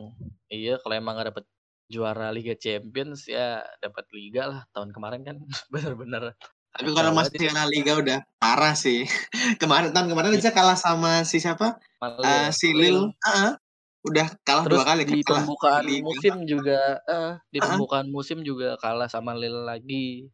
iya 0.50 0.74
kalau 0.82 0.94
emang 0.98 1.14
nggak 1.14 1.28
dapet 1.30 1.44
juara 1.86 2.34
Liga 2.34 2.58
Champions 2.58 3.30
ya 3.30 3.62
dapat 3.78 4.08
Liga 4.10 4.50
lah 4.50 4.60
tahun 4.74 4.90
kemarin 4.90 5.22
kan. 5.22 5.36
Bener-bener 5.72 6.34
tapi 6.74 6.90
kalau 6.90 7.14
masih 7.14 7.38
juara 7.38 7.64
Liga 7.70 7.94
udah 7.94 8.18
parah 8.42 8.74
sih 8.74 9.06
kemarin 9.62 9.94
tahun 9.94 10.10
kemarin 10.10 10.34
aja 10.34 10.50
kalah 10.50 10.74
sama 10.74 11.22
si 11.22 11.38
siapa 11.38 11.78
uh, 12.02 12.48
si 12.50 12.74
Lil 12.74 13.14
uh 13.14 13.28
-uh. 13.30 13.52
udah 14.04 14.26
kalah 14.42 14.66
Terus 14.66 14.74
dua 14.74 14.84
kali 14.84 15.02
di 15.06 15.22
pembukaan 15.22 15.82
musim 16.02 16.34
juga 16.44 16.98
uh, 17.06 17.38
di 17.48 17.58
pembukaan 17.62 18.06
uh 18.06 18.10
-huh. 18.10 18.16
musim 18.18 18.38
juga 18.42 18.74
kalah 18.82 19.06
sama 19.06 19.38
Lil 19.38 19.64
lagi 19.64 20.28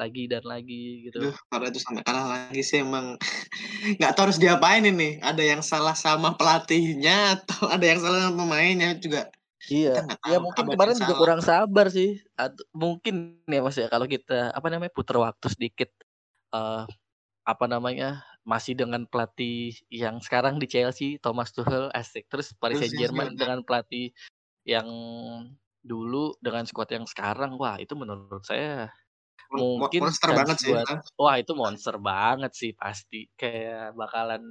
lagi 0.00 0.24
dan 0.32 0.40
lagi 0.48 1.04
gitu. 1.04 1.20
Duh, 1.20 1.36
kalau 1.52 1.68
itu 1.68 1.76
sampai 1.76 2.00
kalah 2.00 2.24
lagi 2.24 2.64
sih 2.64 2.80
emang 2.80 3.20
nggak 4.00 4.12
tahu 4.16 4.32
harus 4.32 4.40
diapain 4.40 4.80
ini. 4.80 5.20
Ada 5.20 5.44
yang 5.44 5.60
salah 5.60 5.92
sama 5.92 6.40
pelatihnya 6.40 7.36
atau 7.36 7.68
ada 7.76 7.84
yang 7.84 8.00
salah 8.00 8.32
sama 8.32 8.48
pemainnya 8.48 8.96
juga. 8.96 9.28
Iya, 9.68 10.08
ya 10.24 10.38
mungkin 10.40 10.72
kemarin 10.72 10.96
juga 10.96 11.12
salah. 11.12 11.20
kurang 11.20 11.40
sabar 11.44 11.86
sih. 11.92 12.16
Atau, 12.32 12.64
mungkin 12.72 13.44
ya 13.44 13.60
mas 13.60 13.76
ya 13.76 13.92
kalau 13.92 14.08
kita 14.08 14.56
apa 14.56 14.66
namanya 14.72 14.88
putar 14.94 15.20
waktu 15.20 15.46
sedikit, 15.52 15.92
uh, 16.56 16.88
apa 17.44 17.64
namanya 17.68 18.24
masih 18.48 18.72
dengan 18.72 19.04
pelatih 19.04 19.76
yang 19.92 20.16
sekarang 20.24 20.56
di 20.56 20.64
Chelsea 20.64 21.20
Thomas 21.20 21.52
Tuchel 21.52 21.92
asik. 21.92 22.24
Terus 22.32 22.56
Paris 22.56 22.80
Saint 22.80 22.96
Germain 22.96 23.36
dengan 23.36 23.60
pelatih 23.60 24.16
yang 24.64 24.88
dulu 25.84 26.32
dengan 26.40 26.64
skuad 26.64 26.88
yang 26.92 27.04
sekarang, 27.04 27.60
wah 27.60 27.76
itu 27.76 27.92
menurut 27.92 28.40
saya 28.44 28.88
mungkin 29.50 30.06
monster 30.06 30.30
banget 30.30 30.56
sih 30.62 30.70
buat, 30.70 30.86
wah 31.18 31.36
itu 31.42 31.52
monster 31.58 31.96
banget 31.98 32.52
sih 32.54 32.70
pasti 32.70 33.26
kayak 33.34 33.98
bakalan 33.98 34.42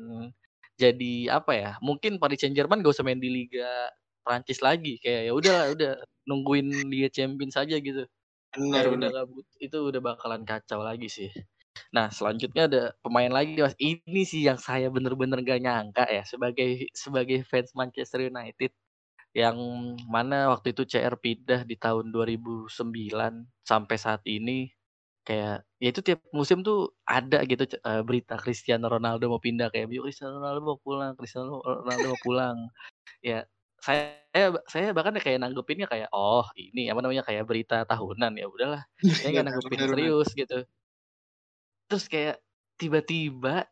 jadi 0.75 1.39
apa 1.39 1.51
ya 1.55 1.71
mungkin 1.79 2.19
Paris 2.19 2.43
Saint 2.43 2.51
Germain 2.51 2.83
gak 2.83 2.99
usah 2.99 3.07
main 3.07 3.19
di 3.19 3.31
Liga 3.31 3.87
Prancis 4.29 4.61
lagi 4.61 5.01
kayak 5.01 5.21
ya 5.25 5.33
udah 5.33 5.57
udah 5.73 5.91
nungguin 6.29 6.69
Liga 6.93 7.09
Champions 7.09 7.57
saja 7.57 7.81
gitu. 7.81 8.05
Benar, 8.53 8.85
udah 8.93 9.09
gabut 9.09 9.45
itu 9.57 9.77
udah 9.77 10.01
bakalan 10.01 10.45
kacau 10.45 10.85
lagi 10.85 11.09
sih. 11.09 11.29
Nah 11.89 12.13
selanjutnya 12.13 12.69
ada 12.69 12.83
pemain 13.01 13.33
lagi 13.33 13.57
mas. 13.57 13.73
Ini 13.81 14.21
sih 14.25 14.45
yang 14.45 14.61
saya 14.61 14.93
bener-bener 14.93 15.41
gak 15.41 15.61
nyangka 15.65 16.05
ya 16.05 16.21
sebagai 16.25 16.85
sebagai 16.93 17.41
fans 17.49 17.73
Manchester 17.73 18.29
United 18.29 18.69
yang 19.33 19.57
mana 20.09 20.49
waktu 20.53 20.73
itu 20.73 20.85
CR 20.89 21.17
pindah 21.17 21.65
di 21.65 21.77
tahun 21.77 22.13
2009 22.13 23.49
sampai 23.65 23.97
saat 23.97 24.21
ini 24.29 24.69
Kayak, 25.27 25.61
ya 25.77 25.87
itu 25.93 26.01
tiap 26.01 26.19
musim 26.33 26.65
tuh 26.65 26.89
ada 27.05 27.45
gitu 27.45 27.63
uh, 27.85 28.01
berita 28.01 28.33
Cristiano 28.41 28.89
Ronaldo 28.89 29.29
mau 29.29 29.37
pindah 29.37 29.69
kayak, 29.69 29.91
"Yuk 29.93 30.09
Cristiano 30.09 30.41
Ronaldo 30.41 30.61
mau 30.65 30.77
pulang 30.81 31.13
Cristiano 31.13 31.61
Ronaldo 31.61 32.05
mau 32.17 32.21
pulang." 32.25 32.57
Ya, 33.23 33.45
saya 33.81 34.53
saya 34.69 34.93
bahkan 34.93 35.15
kayak 35.17 35.41
nanggepinnya 35.41 35.87
kayak, 35.89 36.09
"Oh 36.13 36.45
ini 36.55 36.91
apa 36.91 36.99
namanya, 37.01 37.23
kayak 37.25 37.43
berita 37.49 37.83
tahunan." 37.87 38.37
Ya 38.37 38.47
udahlah, 38.47 38.81
saya 39.01 39.29
nggak 39.33 39.45
nanggepin 39.49 39.79
serius 39.89 40.29
gitu. 40.35 40.59
Terus 41.89 42.05
kayak 42.05 42.37
tiba-tiba 42.79 43.65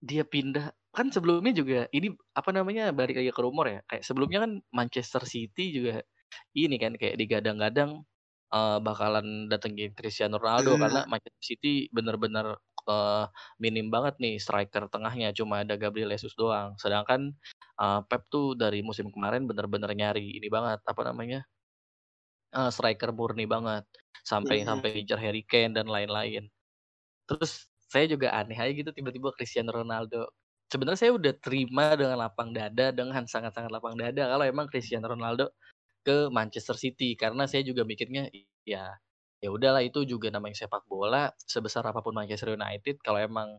dia 0.00 0.24
pindah 0.24 0.72
kan 0.94 1.12
sebelumnya 1.12 1.52
juga 1.54 1.86
ini 1.92 2.10
apa 2.34 2.50
namanya, 2.50 2.90
balik 2.90 3.20
lagi 3.20 3.30
ke 3.30 3.40
rumor 3.44 3.68
ya, 3.68 3.80
kayak 3.86 4.02
sebelumnya 4.02 4.48
kan 4.48 4.52
Manchester 4.72 5.22
City 5.28 5.70
juga 5.70 6.02
ini 6.56 6.76
kan 6.80 6.96
kayak 6.96 7.16
digadang-gadang 7.20 8.02
uh, 8.52 8.78
bakalan 8.80 9.48
datengin 9.48 9.92
Cristiano 9.92 10.40
Ronaldo 10.40 10.76
hmm. 10.76 10.80
karena 10.82 11.00
Manchester 11.08 11.44
City 11.44 11.88
bener-bener 11.92 12.56
uh, 12.88 13.28
minim 13.60 13.92
banget 13.92 14.16
nih 14.18 14.40
striker 14.40 14.88
tengahnya 14.88 15.30
cuma 15.36 15.62
ada 15.62 15.76
Gabriel 15.76 16.10
Jesus 16.10 16.34
doang. 16.34 16.74
Sedangkan 16.80 17.36
uh, 17.78 18.00
Pep 18.08 18.26
tuh 18.32 18.56
dari 18.56 18.80
musim 18.80 19.12
kemarin 19.12 19.44
bener-bener 19.44 19.92
nyari 19.92 20.40
ini 20.40 20.48
banget 20.48 20.80
apa 20.88 21.02
namanya 21.06 21.44
uh, 22.56 22.70
striker 22.72 23.12
murni 23.12 23.44
banget 23.44 23.84
sampai 24.24 24.64
hmm. 24.64 24.66
sampai 24.68 24.88
incer 25.04 25.20
Harry 25.20 25.44
Kane 25.44 25.76
dan 25.76 25.86
lain-lain. 25.88 26.48
Terus 27.28 27.68
saya 27.88 28.08
juga 28.08 28.32
aneh 28.36 28.56
aja 28.56 28.72
gitu 28.72 28.90
tiba-tiba 28.92 29.32
Cristiano 29.36 29.72
Ronaldo. 29.72 30.28
Sebenarnya 30.68 31.00
saya 31.00 31.12
udah 31.16 31.32
terima 31.40 31.96
dengan 31.96 32.20
lapang 32.20 32.52
dada 32.52 32.92
dengan 32.92 33.24
sangat-sangat 33.24 33.72
lapang 33.72 33.96
dada 33.96 34.28
kalau 34.28 34.44
emang 34.44 34.68
Cristiano 34.68 35.08
Ronaldo 35.08 35.48
ke 36.04 36.28
Manchester 36.28 36.76
City 36.76 37.16
karena 37.16 37.48
saya 37.48 37.64
juga 37.64 37.84
mikirnya 37.88 38.28
ya 38.68 38.96
ya 39.38 39.48
udahlah 39.54 39.82
itu 39.86 40.02
juga 40.02 40.28
namanya 40.34 40.66
sepak 40.66 40.84
bola 40.90 41.30
sebesar 41.46 41.86
apa 41.86 42.02
pun 42.02 42.14
Manchester 42.14 42.58
United 42.58 42.98
kalau 43.02 43.22
emang 43.22 43.58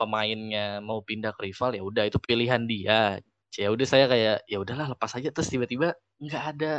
pemainnya 0.00 0.80
mau 0.80 1.04
pindah 1.04 1.36
ke 1.36 1.52
rival 1.52 1.76
ya 1.76 1.82
udah 1.84 2.04
itu 2.08 2.18
pilihan 2.20 2.64
dia. 2.64 3.20
Ya 3.58 3.68
udah 3.68 3.86
saya 3.88 4.06
kayak 4.08 4.46
ya 4.48 4.58
udahlah 4.62 4.94
lepas 4.96 5.12
aja. 5.18 5.28
Terus 5.34 5.48
tiba-tiba 5.52 5.92
nggak 6.22 6.44
ada 6.56 6.72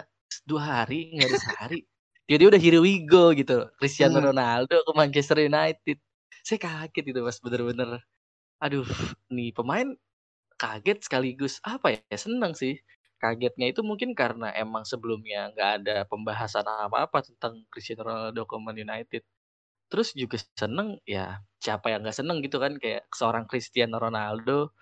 dua 0.48 0.62
hari 0.84 1.14
nggak 1.14 1.30
ada 1.30 1.40
sehari 1.44 1.80
dia 2.32 2.40
dia 2.40 2.48
udah 2.48 2.62
here 2.64 2.80
we 2.80 3.04
go 3.04 3.36
gitu 3.36 3.68
Cristiano 3.76 4.24
hmm. 4.24 4.32
Ronaldo 4.32 4.80
ke 4.88 4.92
Manchester 4.96 5.44
United. 5.44 6.00
Saya 6.48 6.60
kaget 6.64 7.12
itu 7.12 7.20
mas 7.20 7.44
bener-bener. 7.44 8.00
Aduh 8.64 8.88
nih 9.28 9.52
pemain 9.52 9.92
kaget 10.56 11.04
sekaligus 11.04 11.60
apa 11.60 12.00
ya 12.00 12.18
seneng 12.18 12.56
sih 12.56 12.80
Kagetnya 13.22 13.70
itu 13.70 13.86
mungkin 13.86 14.18
karena 14.18 14.50
emang 14.58 14.82
sebelumnya 14.82 15.54
nggak 15.54 15.72
ada 15.82 15.96
pembahasan 16.10 16.66
apa-apa 16.66 17.22
tentang 17.22 17.62
Cristiano 17.70 18.10
Ronaldo 18.10 18.42
ke 18.50 18.56
Man 18.58 18.78
United. 18.82 19.22
Terus 19.92 20.10
juga 20.18 20.42
seneng 20.58 20.98
ya 21.06 21.38
siapa 21.62 21.94
yang 21.94 22.02
nggak 22.02 22.18
seneng 22.18 22.42
gitu 22.42 22.58
kan 22.58 22.74
kayak 22.82 23.06
seorang 23.14 23.46
Cristiano 23.46 24.02
Ronaldo 24.02 24.74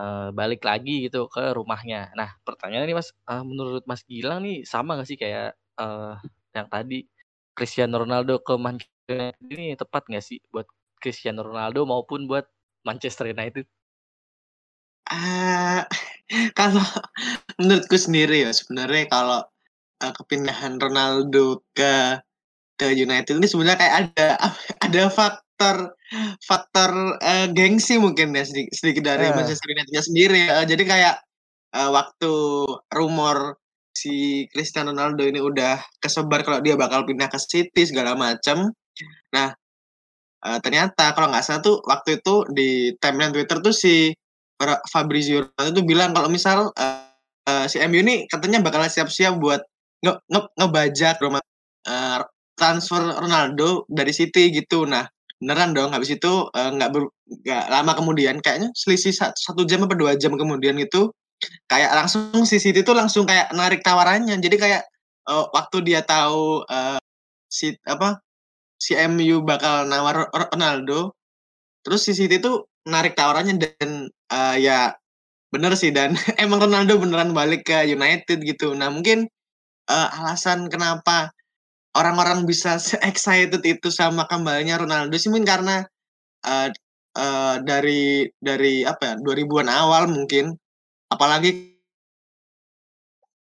uh, 0.00 0.28
balik 0.32 0.64
lagi 0.64 1.04
gitu 1.06 1.28
ke 1.28 1.52
rumahnya. 1.52 2.08
Nah 2.16 2.32
pertanyaan 2.46 2.88
ini 2.88 2.96
mas, 2.96 3.12
uh, 3.28 3.44
menurut 3.44 3.84
Mas 3.84 4.02
Gilang 4.08 4.40
nih 4.40 4.64
sama 4.64 4.96
nggak 4.96 5.08
sih 5.08 5.18
kayak 5.20 5.52
uh, 5.76 6.16
yang 6.56 6.68
tadi 6.72 7.04
Cristiano 7.52 8.00
Ronaldo 8.00 8.40
ke 8.40 8.54
Manchester 8.56 9.04
United 9.12 9.44
ini 9.52 9.76
tepat 9.76 10.02
nggak 10.08 10.24
sih 10.24 10.38
buat 10.48 10.64
Cristiano 10.96 11.44
Ronaldo 11.44 11.84
maupun 11.84 12.24
buat 12.24 12.48
Manchester 12.84 13.28
United? 13.28 13.68
Uh, 15.10 15.84
kalau 16.58 16.84
menurutku 17.60 17.96
sendiri 18.00 18.48
ya 18.48 18.50
sebenarnya 18.56 19.04
kalau 19.12 19.44
uh, 20.00 20.12
kepindahan 20.16 20.80
Ronaldo 20.80 21.60
ke 21.76 22.18
ke 22.80 22.96
United 22.96 23.36
ini 23.36 23.44
sebenarnya 23.44 23.78
kayak 23.78 23.96
ada 24.08 24.28
ada 24.88 25.02
faktor 25.12 25.92
faktor 26.40 27.20
uh, 27.20 27.46
gengsi 27.52 28.00
mungkin 28.00 28.32
ya 28.32 28.48
sedikit, 28.48 28.72
sedikit 28.72 29.02
dari 29.04 29.28
uh. 29.28 29.36
Manchester 29.36 29.68
Unitednya 29.68 30.02
sendiri. 30.02 30.42
Uh, 30.48 30.64
jadi 30.64 30.82
kayak 30.88 31.16
uh, 31.76 31.90
waktu 31.92 32.32
rumor 32.96 33.60
si 33.92 34.48
Cristiano 34.48 34.96
Ronaldo 34.96 35.28
ini 35.28 35.44
udah 35.44 35.76
kesebar 36.00 36.40
kalau 36.40 36.64
dia 36.64 36.80
bakal 36.80 37.04
pindah 37.04 37.28
ke 37.28 37.36
City 37.36 37.84
segala 37.84 38.16
macam. 38.16 38.72
Nah, 39.36 39.52
uh, 40.48 40.58
ternyata 40.64 41.12
kalau 41.12 41.28
nggak 41.28 41.44
salah 41.44 41.60
tuh 41.60 41.84
waktu 41.84 42.16
itu 42.24 42.34
di 42.56 42.96
timeline 42.96 43.36
Twitter 43.36 43.60
tuh 43.60 43.76
si 43.76 44.16
Fabrizio 44.60 45.48
Romano 45.48 45.68
itu 45.72 45.82
bilang 45.84 46.12
kalau 46.12 46.28
misal 46.28 46.68
uh, 46.76 47.09
uh, 47.50 47.64
si 47.66 47.82
MU 47.82 47.98
ini 48.06 48.30
katanya 48.30 48.62
bakal 48.62 48.86
siap-siap 48.86 49.42
buat 49.42 49.60
nge, 50.06 50.14
nge 50.30 50.40
ngebajak 50.54 51.18
Roma, 51.18 51.42
uh, 51.90 52.18
transfer 52.54 53.02
Ronaldo 53.18 53.84
dari 53.90 54.14
City 54.14 54.54
gitu. 54.54 54.86
Nah, 54.86 55.04
beneran 55.42 55.74
dong 55.74 55.90
habis 55.90 56.14
itu 56.14 56.46
nggak 56.54 56.90
uh, 56.94 57.66
lama 57.72 57.92
kemudian 57.96 58.38
kayaknya 58.44 58.70
selisih 58.76 59.10
satu, 59.10 59.36
satu 59.36 59.62
jam 59.66 59.82
atau 59.84 59.96
dua 59.96 60.12
jam 60.14 60.36
kemudian 60.36 60.76
itu 60.78 61.10
kayak 61.66 61.90
langsung 61.96 62.44
si 62.44 62.60
City 62.60 62.84
itu 62.84 62.92
langsung 62.92 63.24
kayak 63.24 63.50
narik 63.56 63.80
tawarannya. 63.80 64.36
Jadi 64.38 64.56
kayak 64.60 64.82
uh, 65.26 65.48
waktu 65.50 65.82
dia 65.84 66.04
tahu 66.04 66.62
uh, 66.68 67.00
si 67.50 67.74
apa 67.88 68.20
si 68.80 68.96
MU 68.96 69.44
bakal 69.44 69.88
nawar 69.88 70.28
Ronaldo, 70.32 71.16
terus 71.84 72.04
si 72.04 72.12
City 72.16 72.40
itu 72.40 72.64
narik 72.88 73.16
tawarannya 73.16 73.60
dan 73.60 74.08
uh, 74.32 74.56
ya 74.56 74.96
bener 75.50 75.74
sih 75.74 75.90
dan 75.90 76.14
emang 76.42 76.62
Ronaldo 76.62 76.98
beneran 76.98 77.34
balik 77.34 77.66
ke 77.66 77.86
United 77.86 78.42
gitu. 78.42 78.72
Nah 78.74 78.88
mungkin 78.90 79.26
uh, 79.90 80.08
alasan 80.22 80.70
kenapa 80.70 81.34
orang-orang 81.98 82.46
bisa 82.46 82.78
excited 83.08 83.62
itu 83.66 83.88
sama 83.90 84.26
kembalinya 84.30 84.78
Ronaldo 84.78 85.14
sih 85.18 85.28
mungkin 85.28 85.46
karena 85.46 85.76
uh, 86.46 86.68
uh, 87.18 87.56
dari 87.66 88.30
dari 88.38 88.86
apa 88.86 89.14
ya 89.14 89.14
2000-an 89.18 89.68
awal 89.68 90.06
mungkin 90.06 90.54
apalagi 91.10 91.74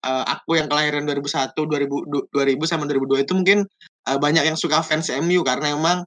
uh, 0.05 0.25
aku 0.25 0.57
yang 0.57 0.67
kelahiran 0.67 1.05
2001 1.05 1.53
2000 1.53 2.33
2000 2.33 2.65
sama 2.65 2.89
2002 2.89 3.25
itu 3.25 3.33
mungkin 3.37 3.59
uh, 4.09 4.17
banyak 4.17 4.43
yang 4.49 4.57
suka 4.57 4.81
fans 4.81 5.13
MU 5.13 5.45
karena 5.45 5.77
emang 5.77 6.01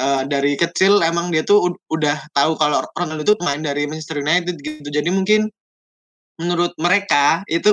uh, 0.00 0.22
dari 0.28 0.54
kecil 0.54 1.00
emang 1.02 1.32
dia 1.32 1.42
tuh 1.42 1.74
udah 1.90 2.16
tahu 2.32 2.56
kalau 2.60 2.84
Ronaldo 2.96 3.32
itu 3.32 3.34
main 3.42 3.60
dari 3.64 3.88
Manchester 3.88 4.20
United 4.20 4.60
gitu. 4.60 4.88
Jadi 4.88 5.08
mungkin 5.10 5.48
menurut 6.36 6.76
mereka 6.76 7.42
itu 7.48 7.72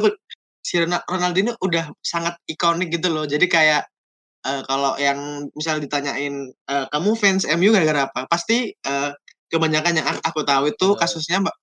si 0.63 0.80
Ronaldo 0.80 1.38
ini 1.39 1.51
udah 1.60 1.92
sangat 2.00 2.39
ikonik 2.48 2.96
gitu 2.96 3.12
loh. 3.12 3.27
Jadi 3.27 3.46
kayak 3.51 3.84
uh, 4.48 4.63
kalau 4.68 4.96
yang 4.96 5.51
misal 5.53 5.80
ditanyain 5.84 6.51
uh, 6.72 6.88
kamu 6.89 7.15
fans 7.20 7.44
MU 7.60 7.75
gara-gara 7.75 8.08
apa? 8.08 8.25
Pasti 8.32 8.72
uh, 8.88 9.12
kebanyakan 9.51 10.00
yang 10.01 10.08
aku 10.24 10.42
tahu 10.48 10.72
itu 10.72 10.88
kasusnya 10.98 11.44
mbak 11.44 11.53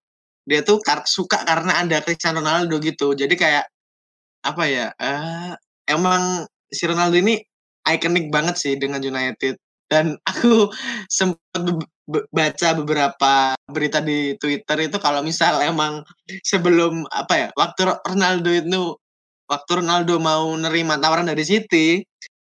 dia 0.49 0.65
tuh 0.65 0.81
kar 0.81 1.05
suka 1.05 1.43
karena 1.45 1.85
ada 1.85 2.01
Cristiano 2.05 2.41
Ronaldo 2.41 2.81
gitu. 2.81 3.13
Jadi 3.17 3.35
kayak 3.37 3.65
apa 4.45 4.65
ya? 4.69 4.87
Uh, 4.97 5.53
emang 5.89 6.45
si 6.71 6.85
Ronaldo 6.87 7.17
ini 7.19 7.41
ikonik 7.85 8.29
banget 8.29 8.57
sih 8.61 8.75
dengan 8.77 9.01
United 9.01 9.57
dan 9.91 10.17
aku 10.25 10.71
sempat 11.19 11.61
baca 12.31 12.69
beberapa 12.79 13.55
berita 13.71 13.99
di 14.03 14.35
Twitter 14.39 14.89
itu 14.91 14.97
kalau 14.99 15.23
misal 15.23 15.59
emang 15.63 16.03
sebelum 16.43 17.07
apa 17.11 17.35
ya 17.35 17.49
waktu 17.55 17.87
Ronaldo 18.07 18.51
itu 18.51 18.95
waktu 19.51 19.83
Ronaldo 19.83 20.19
mau 20.23 20.51
nerima 20.55 20.99
tawaran 20.99 21.27
dari 21.27 21.43
City 21.43 22.03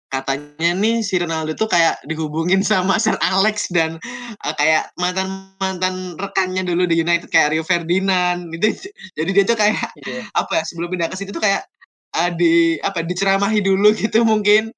katanya 0.08 0.72
nih 0.72 1.04
si 1.04 1.20
Ronaldo 1.20 1.52
itu 1.52 1.68
kayak 1.68 2.00
dihubungin 2.08 2.64
sama 2.70 2.96
Sir 2.98 3.14
Alex 3.20 3.68
dan 3.70 4.00
uh, 4.42 4.54
kayak 4.56 4.90
mantan 4.96 5.52
mantan 5.60 6.16
rekannya 6.16 6.64
dulu 6.64 6.88
di 6.88 7.04
United 7.04 7.28
kayak 7.28 7.54
Rio 7.54 7.64
Ferdinand 7.64 8.48
itu 8.56 8.88
jadi 9.14 9.30
dia 9.30 9.44
tuh 9.44 9.56
kayak 9.56 9.78
yeah. 10.02 10.24
apa 10.32 10.58
ya 10.58 10.64
sebelum 10.64 10.88
pindah 10.90 11.12
ke 11.12 11.16
situ 11.16 11.30
tuh 11.30 11.44
kayak 11.44 11.68
uh, 12.16 12.30
di 12.32 12.80
apa 12.80 13.04
diceramahi 13.04 13.60
dulu 13.60 13.92
gitu 14.00 14.24
mungkin 14.24 14.72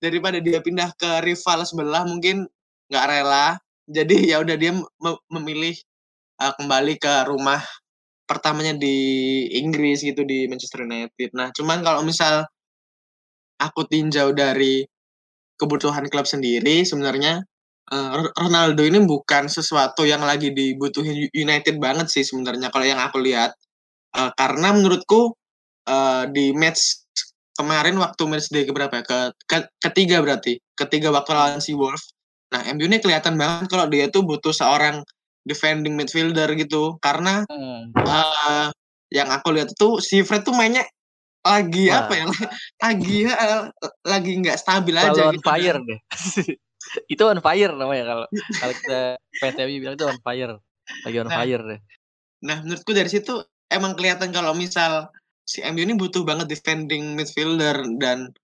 daripada 0.00 0.40
dia 0.40 0.60
pindah 0.60 0.92
ke 0.96 1.24
rival 1.24 1.64
sebelah 1.64 2.02
mungkin 2.08 2.48
nggak 2.88 3.06
rela 3.08 3.56
jadi 3.86 4.14
ya 4.34 4.36
udah 4.42 4.56
dia 4.58 4.72
memilih 5.30 5.74
uh, 6.42 6.52
kembali 6.58 6.94
ke 6.98 7.12
rumah 7.30 7.62
pertamanya 8.26 8.74
di 8.74 8.96
Inggris 9.54 10.02
gitu 10.02 10.26
di 10.26 10.50
Manchester 10.50 10.82
United. 10.82 11.30
Nah, 11.38 11.54
cuman 11.54 11.78
kalau 11.86 12.02
misal 12.02 12.42
aku 13.62 13.86
tinjau 13.86 14.34
dari 14.34 14.82
kebutuhan 15.56 16.04
klub 16.12 16.28
sendiri 16.28 16.84
sebenarnya 16.84 17.40
uh, 17.88 18.28
Ronaldo 18.36 18.84
ini 18.84 19.00
bukan 19.06 19.48
sesuatu 19.48 20.04
yang 20.04 20.20
lagi 20.26 20.52
dibutuhin 20.52 21.30
United 21.32 21.80
banget 21.80 22.12
sih 22.12 22.26
sebenarnya 22.26 22.68
kalau 22.74 22.84
yang 22.84 23.00
aku 23.00 23.22
lihat. 23.22 23.54
Uh, 24.16 24.32
karena 24.32 24.72
menurutku 24.72 25.36
uh, 25.86 26.24
di 26.32 26.50
match 26.56 27.05
kemarin 27.56 27.96
waktu 27.96 28.22
match 28.28 28.52
day 28.52 28.68
keberapa 28.68 28.92
ya? 29.00 29.04
Ke, 29.04 29.18
ke 29.48 29.58
ketiga 29.82 30.20
berarti. 30.22 30.60
Ketiga 30.76 31.10
waktu 31.10 31.32
lawan 31.32 31.58
si 31.64 31.72
Wolf. 31.72 32.00
Nah, 32.52 32.62
MU 32.76 32.86
ini 32.86 33.02
kelihatan 33.02 33.34
banget 33.34 33.66
kalau 33.72 33.90
dia 33.90 34.06
tuh 34.12 34.22
butuh 34.22 34.54
seorang 34.54 35.02
defending 35.42 35.98
midfielder 35.98 36.52
gitu. 36.54 37.00
Karena 37.02 37.42
hmm. 37.48 37.96
uh, 37.96 38.68
yang 39.10 39.32
aku 39.32 39.56
lihat 39.56 39.72
tuh 39.74 39.98
si 39.98 40.22
Fred 40.22 40.44
tuh 40.46 40.54
mainnya 40.54 40.84
lagi 41.46 41.88
Wah. 41.88 42.06
apa 42.06 42.12
ya? 42.14 42.24
Lagi 42.86 43.18
uh, 43.30 43.70
lagi 44.02 44.32
nggak 44.42 44.58
stabil 44.58 44.94
Kalo 44.98 45.14
aja 45.14 45.22
on 45.30 45.36
gitu. 45.38 45.46
fire 45.46 45.78
deh. 45.78 46.00
itu 47.12 47.22
on 47.26 47.40
fire 47.42 47.72
namanya 47.74 48.04
kalau 48.06 48.26
kalau 48.62 48.74
kita 48.78 49.00
PTW 49.42 49.70
bilang 49.78 49.94
itu 49.94 50.06
on 50.06 50.18
fire. 50.20 50.54
Lagi 51.06 51.16
on 51.22 51.28
nah, 51.30 51.36
fire 51.40 51.62
deh. 51.62 51.80
Nah, 52.46 52.56
menurutku 52.66 52.92
dari 52.92 53.10
situ 53.10 53.42
emang 53.70 53.94
kelihatan 53.94 54.30
kalau 54.34 54.52
misal 54.54 55.10
si 55.46 55.62
MU 55.62 55.80
ini 55.86 55.94
butuh 55.94 56.26
banget 56.26 56.50
defending 56.50 57.14
midfielder 57.14 57.86
dan 58.02 58.34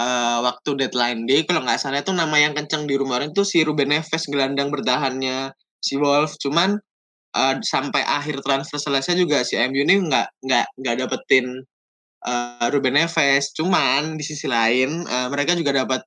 uh, 0.00 0.40
waktu 0.42 0.80
deadline 0.80 1.28
day 1.28 1.44
kalau 1.44 1.60
nggak 1.62 1.78
salah 1.78 2.00
itu 2.00 2.10
nama 2.10 2.36
yang 2.40 2.56
kencang 2.56 2.88
di 2.88 2.96
rumah 2.96 3.20
itu 3.20 3.44
si 3.44 3.62
Ruben 3.62 3.92
Neves 3.92 4.24
gelandang 4.26 4.72
bertahannya 4.72 5.52
si 5.78 6.00
Wolf 6.00 6.40
cuman 6.40 6.80
uh, 7.36 7.54
sampai 7.60 8.00
akhir 8.02 8.40
transfer 8.40 8.80
selesai 8.80 9.14
juga 9.14 9.44
si 9.44 9.60
MU 9.60 9.84
ini 9.84 10.00
nggak 10.08 10.42
nggak 10.42 10.66
nggak 10.80 10.96
dapetin 11.04 11.62
uh, 12.24 12.66
Ruben 12.72 12.96
Neves. 12.96 13.54
Cuman 13.54 14.18
di 14.18 14.24
sisi 14.24 14.50
lain 14.50 15.06
uh, 15.06 15.28
mereka 15.30 15.54
juga 15.54 15.84
dapat 15.84 16.02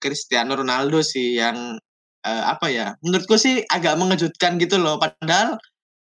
Cristiano 0.00 0.58
Ronaldo 0.58 1.00
sih 1.04 1.38
yang 1.38 1.78
uh, 2.26 2.44
apa 2.48 2.66
ya 2.68 2.86
menurutku 3.04 3.38
sih 3.38 3.62
agak 3.70 3.94
mengejutkan 4.00 4.58
gitu 4.58 4.80
loh. 4.80 4.98
Padahal 4.98 5.60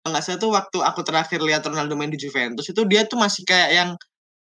nggak 0.05 0.23
salah 0.23 0.39
tuh 0.39 0.51
waktu 0.53 0.77
aku 0.85 1.01
terakhir 1.01 1.39
lihat 1.41 1.65
Ronaldo 1.65 1.97
main 1.97 2.13
di 2.13 2.21
Juventus 2.21 2.69
itu 2.69 2.81
dia 2.85 3.09
tuh 3.09 3.17
masih 3.17 3.41
kayak 3.41 3.69
yang 3.73 3.89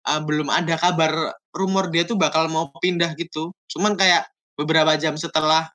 uh, 0.07 0.21
belum 0.23 0.47
ada 0.47 0.79
kabar 0.79 1.35
rumor 1.51 1.91
dia 1.91 2.07
tuh 2.07 2.15
bakal 2.15 2.47
mau 2.47 2.71
pindah 2.79 3.13
gitu. 3.19 3.51
Cuman 3.67 3.99
kayak 3.99 4.27
beberapa 4.55 4.95
jam 4.95 5.19
setelah 5.19 5.67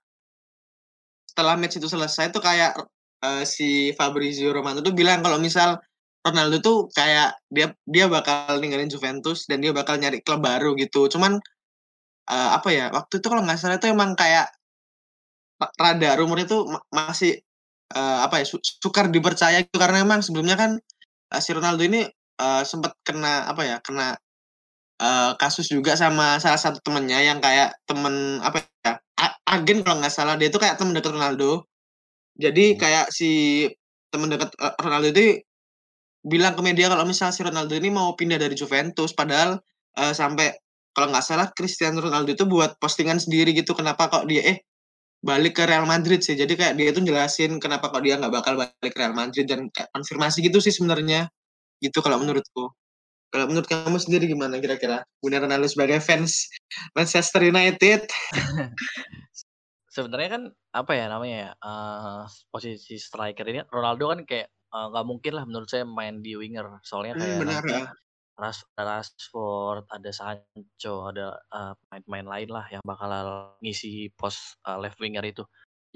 setelah 1.29 1.55
match 1.61 1.77
itu 1.77 1.89
selesai 1.91 2.33
tuh 2.33 2.41
kayak 2.41 2.81
uh, 3.21 3.45
si 3.45 3.93
Fabrizio 3.93 4.57
Romano 4.57 4.81
tuh 4.81 4.97
bilang 4.97 5.21
kalau 5.21 5.37
misal 5.37 5.77
Ronaldo 6.25 6.59
tuh 6.59 6.79
kayak 6.91 7.39
dia 7.53 7.71
dia 7.87 8.11
bakal 8.11 8.59
ninggalin 8.59 8.91
Juventus 8.91 9.47
dan 9.47 9.63
dia 9.63 9.71
bakal 9.71 10.01
nyari 10.01 10.25
klub 10.25 10.43
baru 10.43 10.75
gitu. 10.75 11.07
Cuman 11.13 11.39
uh, 12.33 12.51
apa 12.57 12.69
ya 12.73 12.89
waktu 12.91 13.21
itu 13.23 13.27
kalau 13.29 13.45
nggak 13.47 13.59
salah 13.61 13.79
itu 13.79 13.93
emang 13.93 14.17
kayak 14.19 14.51
rada 15.81 16.11
rumornya 16.21 16.47
tuh 16.49 16.69
masih 16.93 17.41
uh, 17.95 18.27
apa 18.27 18.43
ya, 18.43 18.45
su 18.49 18.59
sukar 18.63 19.13
dipercaya 19.13 19.63
itu 19.63 19.77
karena 19.79 20.03
memang 20.03 20.25
sebelumnya 20.25 20.59
kan, 20.59 20.71
uh, 21.31 21.41
si 21.43 21.55
Ronaldo 21.55 21.87
ini, 21.87 22.03
uh, 22.43 22.63
sempat 22.67 22.99
kena 23.07 23.47
apa 23.47 23.63
ya, 23.63 23.77
kena, 23.85 24.19
uh, 24.99 25.37
kasus 25.39 25.71
juga 25.71 25.95
sama 25.95 26.43
salah 26.43 26.59
satu 26.59 26.83
temennya 26.83 27.23
yang 27.23 27.39
kayak 27.39 27.79
temen 27.87 28.43
apa 28.43 28.67
ya, 28.83 28.99
agen 29.47 29.87
kalau 29.87 30.03
nggak 30.03 30.11
salah, 30.11 30.35
dia 30.35 30.51
itu 30.51 30.59
kayak 30.59 30.75
temen 30.81 30.91
dekat 30.91 31.15
Ronaldo. 31.15 31.63
Jadi 32.37 32.75
hmm. 32.75 32.79
kayak 32.83 33.07
si 33.15 33.65
temen 34.11 34.29
dekat, 34.35 34.51
Ronaldo 34.83 35.15
itu 35.15 35.41
bilang 36.27 36.59
ke 36.59 36.63
media 36.67 36.91
kalau 36.91 37.07
misal 37.07 37.31
si 37.31 37.47
Ronaldo 37.47 37.79
ini 37.79 37.87
mau 37.95 38.19
pindah 38.19 38.43
dari 38.43 38.59
Juventus, 38.59 39.15
padahal, 39.15 39.63
uh, 39.95 40.11
sampai 40.11 40.51
kalau 40.91 41.15
nggak 41.15 41.23
salah 41.23 41.47
Cristiano 41.55 42.03
Ronaldo 42.03 42.35
itu 42.35 42.43
buat 42.49 42.75
postingan 42.83 43.23
sendiri 43.23 43.55
gitu, 43.55 43.79
kenapa 43.79 44.11
kok 44.11 44.27
dia, 44.27 44.43
eh 44.43 44.66
balik 45.27 45.59
ke 45.59 45.65
Real 45.67 45.83
Madrid 45.85 46.23
sih. 46.23 46.39
Jadi 46.39 46.55
kayak 46.55 46.79
dia 46.79 46.95
tuh 46.95 47.03
jelasin 47.03 47.59
kenapa 47.59 47.91
kok 47.91 48.01
dia 48.07 48.15
nggak 48.15 48.31
bakal 48.31 48.55
balik 48.55 48.93
ke 48.95 48.99
Real 49.03 49.17
Madrid 49.17 49.51
dan 49.51 49.67
kayak 49.75 49.91
konfirmasi 49.91 50.47
gitu 50.47 50.63
sih 50.63 50.71
sebenarnya. 50.71 51.27
Gitu 51.83 51.99
kalau 51.99 52.23
menurutku. 52.23 52.71
Kalau 53.35 53.51
menurut 53.51 53.67
kamu 53.67 53.99
sendiri 53.99 54.31
gimana 54.31 54.63
kira-kira? 54.63 55.03
Benar 55.19 55.45
Ronaldo 55.45 55.67
sebagai 55.67 55.99
fans 55.99 56.47
Manchester 56.95 57.43
United? 57.43 58.07
sebenarnya 59.97 60.31
kan 60.37 60.43
apa 60.77 60.93
ya 60.93 61.09
namanya 61.09 61.37
ya 61.37 61.51
uh, 61.65 62.23
posisi 62.53 63.01
striker 63.01 63.49
ini 63.49 63.65
Ronaldo 63.73 64.13
kan 64.13 64.21
kayak 64.29 64.53
eee, 64.53 64.87
nggak 64.93 65.07
mungkin 65.09 65.33
lah 65.33 65.45
menurut 65.49 65.69
saya 65.73 65.85
main 65.89 66.21
di 66.21 66.37
winger. 66.37 66.81
Soalnya 66.85 67.17
Mmm, 67.17 67.23
kayak 67.25 67.37
benar, 67.41 67.63
nanti 67.65 67.73
heeh. 67.73 67.89
Rash 68.37 68.63
Rashford, 68.77 69.89
ada 69.89 70.11
Sancho, 70.13 71.09
ada, 71.09 71.41
eee, 71.49 71.73
pemain-pemain 71.81 72.27
lain 72.37 72.49
lah 72.53 72.67
yang 72.69 72.85
bakal 72.85 73.09
ngisi 73.65 74.13
pos, 74.13 74.61
eee, 74.69 74.77
left 74.85 75.01
winger 75.01 75.25
itu. 75.25 75.41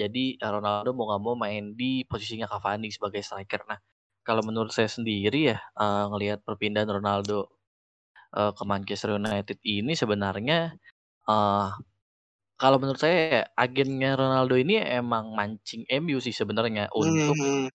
Jadi, 0.00 0.40
eee, 0.40 0.50
Ronaldo 0.56 0.96
mau 0.96 1.04
nggak 1.12 1.22
mau 1.24 1.36
main 1.36 1.76
di 1.76 2.00
posisinya 2.08 2.48
Cavani 2.48 2.88
sebagai 2.88 3.20
striker. 3.20 3.68
Nah, 3.68 3.76
kalau 4.24 4.40
menurut 4.40 4.72
saya 4.72 4.88
sendiri 4.88 5.52
ya, 5.52 5.58
eee, 5.76 6.04
ngelihat 6.12 6.40
perpindahan 6.48 6.88
Ronaldo, 6.88 7.52
eee, 8.36 8.52
ke 8.56 8.64
Manchester 8.68 9.16
United 9.20 9.58
ini 9.66 9.92
sebenarnya, 9.98 10.74
eee, 11.28 11.68
kalau 12.60 12.78
menurut 12.82 13.00
saya 13.02 13.16
ya 13.30 13.42
agennya 13.58 14.14
Ronaldo 14.18 14.54
ini 14.60 14.78
emang 14.80 15.32
mancing 15.36 15.84
MU 16.02 16.18
sih 16.22 16.32
sebenarnya 16.36 16.88
Mhm 16.98 17.06
untuk, 17.06 17.38
mhm. 17.40 17.70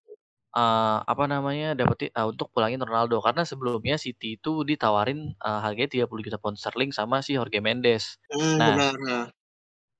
Eee, 0.55 0.97
apa 1.11 1.23
namanya, 1.29 1.75
dapetin 1.77 2.09
eee, 2.15 2.27
untuk 2.31 2.49
pulangin 2.55 2.81
Ronaldo. 2.83 3.19
Karena 3.23 3.43
sebelumnya 3.47 3.95
City 4.01 4.39
itu 4.39 4.63
ditawarin, 4.67 5.35
eee, 5.35 5.59
harganya 5.65 5.89
30 6.01 6.23
juta 6.25 6.39
pound 6.41 6.57
sterling 6.59 6.91
sama 6.95 7.19
si 7.25 7.35
Jorge 7.37 7.59
Mendes. 7.63 8.17
Mhm, 8.33 8.57
Nah 8.59 8.65
benar, 8.65 8.93
heeh. 9.07 9.27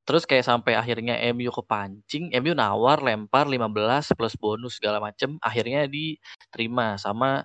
terus 0.06 0.24
kayak 0.30 0.46
sampai 0.46 0.78
akhirnya 0.78 1.18
MU 1.34 1.50
kepancing, 1.50 2.30
MU 2.34 2.54
nawar, 2.54 3.02
lempar 3.02 3.50
15 3.50 4.14
plus 4.14 4.38
bonus 4.38 4.78
segala 4.78 5.02
macem, 5.02 5.42
akhirnya 5.42 5.90
diterima 5.90 6.94
sama, 7.02 7.42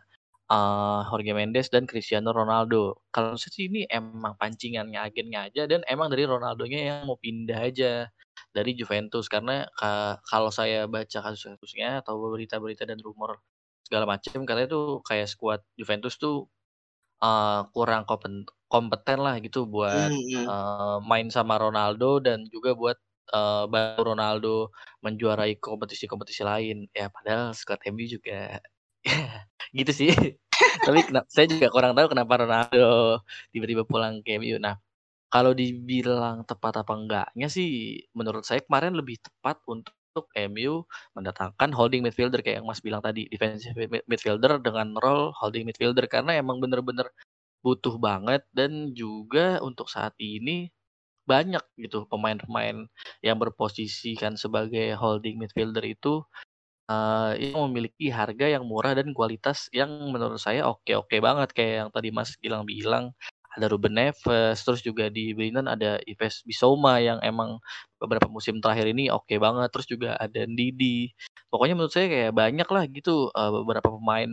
eee, 0.52 1.00
Jorge 1.08 1.32
Mendes 1.36 1.68
dan 1.72 1.88
Cristiano 1.88 2.32
Ronaldo. 2.36 3.00
Kalau 3.12 3.36
saya 3.40 3.52
sih 3.56 3.68
ini 3.72 3.88
emang 3.88 4.36
pancingannya 4.36 5.00
agennya 5.00 5.48
aja 5.48 5.62
dan 5.70 5.80
emang 5.88 6.12
dari 6.12 6.24
Ronaldonya 6.28 6.80
yang 6.84 6.98
mau 7.08 7.16
pindah 7.20 7.60
aja 7.64 7.92
dari 8.56 8.72
Juventus. 8.78 9.26
Karena 9.30 9.66
ka 9.78 10.20
kalau 10.28 10.50
saya 10.54 10.86
baca 10.90 11.18
kasus-kasusnya 11.24 12.02
atau 12.04 12.18
berita-berita 12.32 12.84
dan 12.88 12.98
rumor 13.02 13.40
segala 13.86 14.06
macem, 14.08 14.42
katanya 14.48 14.68
tuh 14.76 15.00
kayak 15.06 15.28
skuad 15.30 15.60
Juventus 15.78 16.16
tuh, 16.20 16.46
eee, 17.22 17.60
kurang 17.74 18.02
kopen 18.08 18.44
kompeten 18.70 19.18
lah 19.26 19.36
gitu 19.44 19.66
buat, 19.70 20.12
Mhm 20.12 20.16
mhm. 20.26 20.50
eee, 20.50 20.96
main 21.06 21.28
sama 21.32 21.56
Ronaldo 21.60 22.20
dan 22.22 22.46
juga 22.52 22.72
buat, 22.78 22.98
eee, 23.34 23.64
bantu 23.72 24.02
Ronaldo 24.14 24.54
menjuarai 25.04 25.58
kompetisi-kompetisi 25.60 26.42
lain. 26.46 26.86
Ya 26.96 27.08
padahal 27.12 27.52
skuad 27.56 27.80
MU 27.90 28.06
juga 28.08 28.60
gitu 29.78 29.92
sih. 29.94 30.10
Tapi 30.86 31.06
saya 31.32 31.46
juga 31.50 31.68
kurang 31.72 31.92
tahu 31.98 32.12
kenapa 32.12 32.34
Ronaldo 32.46 33.20
tiba-tiba 33.54 33.84
pulang 33.88 34.20
ke 34.24 34.38
MU. 34.40 34.56
Nah, 34.62 34.76
kalau 35.32 35.52
dibilang 35.56 36.42
tepat 36.48 36.82
apa 36.82 36.92
enggaknya 36.98 37.48
sih, 37.50 38.02
menurut 38.18 38.42
saya 38.46 38.60
kemarin 38.66 38.94
lebih 38.98 39.18
tepat 39.22 39.62
untuk 39.70 39.94
MU 40.34 40.82
mendatangkan 41.16 41.70
holding 41.74 42.02
midfielder 42.06 42.42
kayak 42.42 42.62
yang 42.62 42.68
Mas 42.68 42.82
bilang 42.82 43.00
tadi, 43.04 43.26
defensive 43.30 43.74
mid 43.78 43.90
mid 43.94 44.04
midfielder 44.10 44.58
dengan 44.62 44.94
role 44.98 45.30
holding 45.38 45.64
midfielder. 45.70 46.06
Karena 46.10 46.34
emang 46.38 46.58
bener-bener 46.62 47.08
butuh 47.64 47.96
banget 48.00 48.42
dan 48.56 48.92
juga 48.96 49.60
untuk 49.64 49.88
saat 49.92 50.14
ini 50.20 50.70
banyak 51.28 51.62
gitu 51.78 52.06
pemain-pemain 52.10 52.88
yang 53.24 53.38
berposisikan 53.40 54.34
sebagai 54.40 54.94
holding 54.98 55.38
midfielder 55.40 55.84
itu, 55.86 56.24
eee, 56.90 57.52
yang 57.52 57.60
memiliki 57.70 58.08
harga 58.12 58.46
yang 58.56 58.64
murah 58.68 58.92
dan 58.98 59.12
kualitas 59.16 59.68
yang 59.74 59.90
menurut 60.12 60.38
saya 60.42 60.66
oke-oke 60.68 61.16
banget. 61.22 61.50
Kayak 61.56 61.74
yang 61.86 61.90
tadi 61.94 62.08
Mas 62.14 62.30
Gilang 62.40 62.64
bilang, 62.68 63.12
ada 63.56 63.66
Ruben 63.72 63.94
Neves, 63.98 64.58
terus 64.62 64.80
juga 64.84 65.08
di 65.10 65.32
Brighton 65.36 65.66
ada 65.70 65.98
Yves 66.06 66.42
Bissouma 66.46 66.98
yang 67.02 67.18
emang 67.24 67.58
beberapa 68.02 68.26
musim 68.30 68.58
terakhir 68.62 68.90
ini 68.94 69.10
oke 69.10 69.34
banget, 69.42 69.68
terus 69.74 69.86
juga 69.90 70.14
ada 70.20 70.46
Ndidi. 70.46 71.10
Pokoknya 71.50 71.74
menurut 71.78 71.92
saya 71.94 72.06
kayak 72.10 72.32
banyak 72.36 72.68
lah 72.70 72.84
gitu, 72.90 73.30
eee, 73.34 73.50
beberapa 73.64 73.88
pemain 73.94 74.30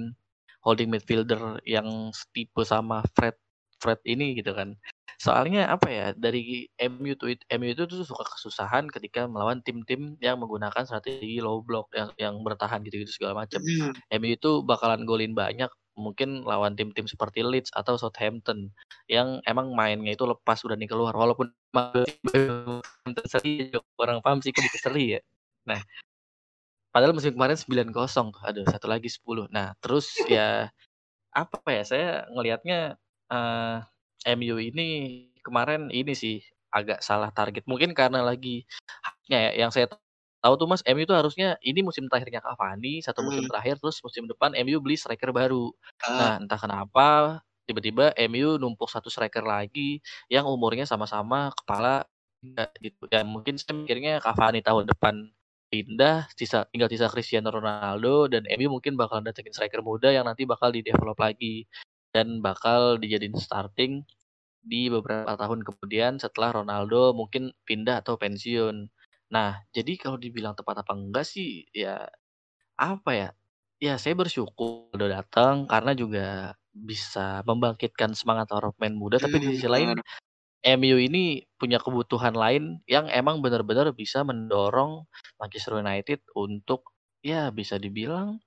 holding 0.65 0.89
midfielder 0.93 1.61
yang 1.65 2.11
setipe 2.13 2.61
sama 2.67 3.01
Fred 3.15 3.37
Fred 3.81 4.01
ini 4.09 4.37
gitu 4.37 4.53
kan. 4.57 4.73
Soalnya 5.21 5.69
apa 5.73 5.87
ya, 5.89 6.05
dari 6.17 6.65
MU 6.81 7.13
tuh 7.17 7.33
it 7.33 7.41
MU 7.49 7.73
itu 7.73 7.85
tuh 7.89 8.05
suka 8.05 8.25
kesusahan 8.37 8.85
ketika 8.93 9.25
melawan 9.29 9.61
tim-tim 9.65 10.17
yang 10.21 10.37
menggunakan 10.41 10.83
strategi 10.85 11.41
low 11.41 11.61
block 11.65 11.89
yang 11.97 12.09
yang 12.21 12.35
bertahan 12.45 12.81
gitu-gitu 12.85 13.09
segala 13.21 13.45
macem. 13.45 13.65
Mhm. 13.65 14.01
MU 14.13 14.29
itu 14.37 14.61
bakalan 14.65 15.05
golin 15.09 15.33
banyak 15.37 15.69
mungkin 15.97 16.45
lawan 16.45 16.77
tim-tim 16.79 17.09
seperti 17.09 17.41
Leeds 17.43 17.73
atau 17.75 17.97
Southampton 17.99 18.71
yang 19.11 19.41
emang 19.49 19.73
mainnya 19.75 20.13
itu 20.15 20.23
lepas 20.29 20.61
udah 20.63 20.77
nih 20.79 20.87
keluar 20.89 21.13
walaupun 21.17 21.51
kurang 23.97 24.19
paham 24.25 24.39
sih 24.45 24.51
kok 24.55 24.63
seri 24.79 25.17
ya. 25.17 25.21
Nah 25.69 25.81
padahal 26.95 27.13
musim 27.17 27.35
kemarin 27.35 27.57
9-0, 27.59 28.31
aduh 28.45 28.65
1 28.67 28.87
lagi 28.89 29.09
10. 29.11 29.45
Nah 29.53 29.75
terus 29.83 30.09
ya, 30.31 30.71
apa 31.35 31.59
ya, 31.71 31.83
saya 31.87 32.07
ngelihatnya, 32.33 32.97
eee, 33.31 33.77
MU 34.39 34.57
ini 34.61 34.87
kemarin 35.45 35.89
ini 35.93 36.13
sih 36.17 36.37
agak 36.73 37.01
salah 37.05 37.31
target. 37.35 37.63
Mungkin 37.69 37.93
karena 37.97 38.21
lagi 38.25 38.65
ya, 39.31 39.53
yang 39.55 39.71
saya 39.73 39.87
tahu 40.43 40.53
tuh 40.61 40.67
Mas, 40.69 40.81
MU 40.87 41.03
tuh 41.09 41.17
harusnya 41.17 41.57
ini 41.65 41.81
musim 41.85 42.05
terakhirnya 42.11 42.41
Cavani, 42.43 42.99
1 43.03 43.21
musim 43.25 43.43
Mhm. 43.43 43.49
terakhir, 43.49 43.77
terus 43.81 43.99
musim 44.05 44.25
depan 44.29 44.53
MU 44.57 44.79
beli 44.83 44.95
striker 44.99 45.31
baru. 45.35 45.71
Heeh. 46.03 46.17
Nah 46.19 46.39
entah 46.41 46.59
kenapa 46.61 47.41
tiba-tiba 47.69 48.13
MU 48.29 48.57
numpuk 48.61 48.87
1 48.91 49.09
striker 49.11 49.43
lagi 49.45 49.99
yang 50.31 50.45
umurnya 50.49 50.85
sama-sama 50.87 51.51
kepala 51.57 52.05
gitu. 52.81 53.05
Dan 53.11 53.27
mungkin 53.31 53.57
saya 53.59 53.75
mikirnya 53.77 54.19
Cavani 54.23 54.61
tahun 54.65 54.87
depan 54.89 55.15
pindah, 55.73 56.29
sisa 56.37 56.65
tinggal 56.71 56.87
sisa 56.91 57.07
Cristiano 57.11 57.51
Ronaldo 57.53 58.29
dan 58.31 58.45
MU 58.49 58.71
mungkin 58.73 58.95
bakal 58.99 59.21
datengin 59.25 59.51
striker 59.55 59.81
muda 59.85 60.09
yang 60.13 60.25
nanti 60.29 60.45
bakal 60.47 60.71
di-develop 60.73 61.17
lagi 61.19 61.67
dan 62.15 62.39
bakal 62.45 62.97
dijadiin 63.01 63.35
starting 63.37 64.03
di 64.65 64.89
beberapa 64.91 65.33
tahun 65.39 65.63
kemudian 65.67 66.19
setelah 66.21 66.61
Ronaldo 66.63 67.13
mungkin 67.17 67.53
pindah 67.67 68.01
atau 68.05 68.15
pensiun. 68.19 68.89
Nah, 69.33 69.59
jadi 69.75 69.99
kalau 69.99 70.15
dibilang 70.19 70.55
tepat 70.55 70.83
apa 70.87 70.93
enggak 70.95 71.25
sih, 71.27 71.67
ya 71.75 72.07
apa 72.79 73.11
ya, 73.15 73.29
ya 73.81 73.95
saya 74.01 74.15
bersyukur 74.17 74.91
udah 74.95 75.09
datang 75.23 75.65
karena 75.71 75.93
juga 75.97 76.25
bisa 76.73 77.41
membangkitkan 77.47 78.13
semangat 78.17 78.49
para 78.51 78.71
pemain 78.75 78.95
muda, 78.97 79.17
tapi 79.23 79.41
di 79.43 79.47
Mhm, 79.47 79.55
sisi 79.55 79.67
lain 79.71 79.99
MU 80.65 80.97
ini 81.01 81.45
punya 81.61 81.79
kebutuhan 81.83 82.35
lain 82.37 82.81
yang 82.89 83.07
emang 83.11 83.41
bener-bener 83.45 83.91
bisa 83.95 84.23
mendorong 84.27 85.05
Manchester 85.41 85.79
United 85.81 86.21
untuk 86.37 86.93
ya 87.25 87.49
bisa 87.53 87.77
dibilang, 87.81 88.39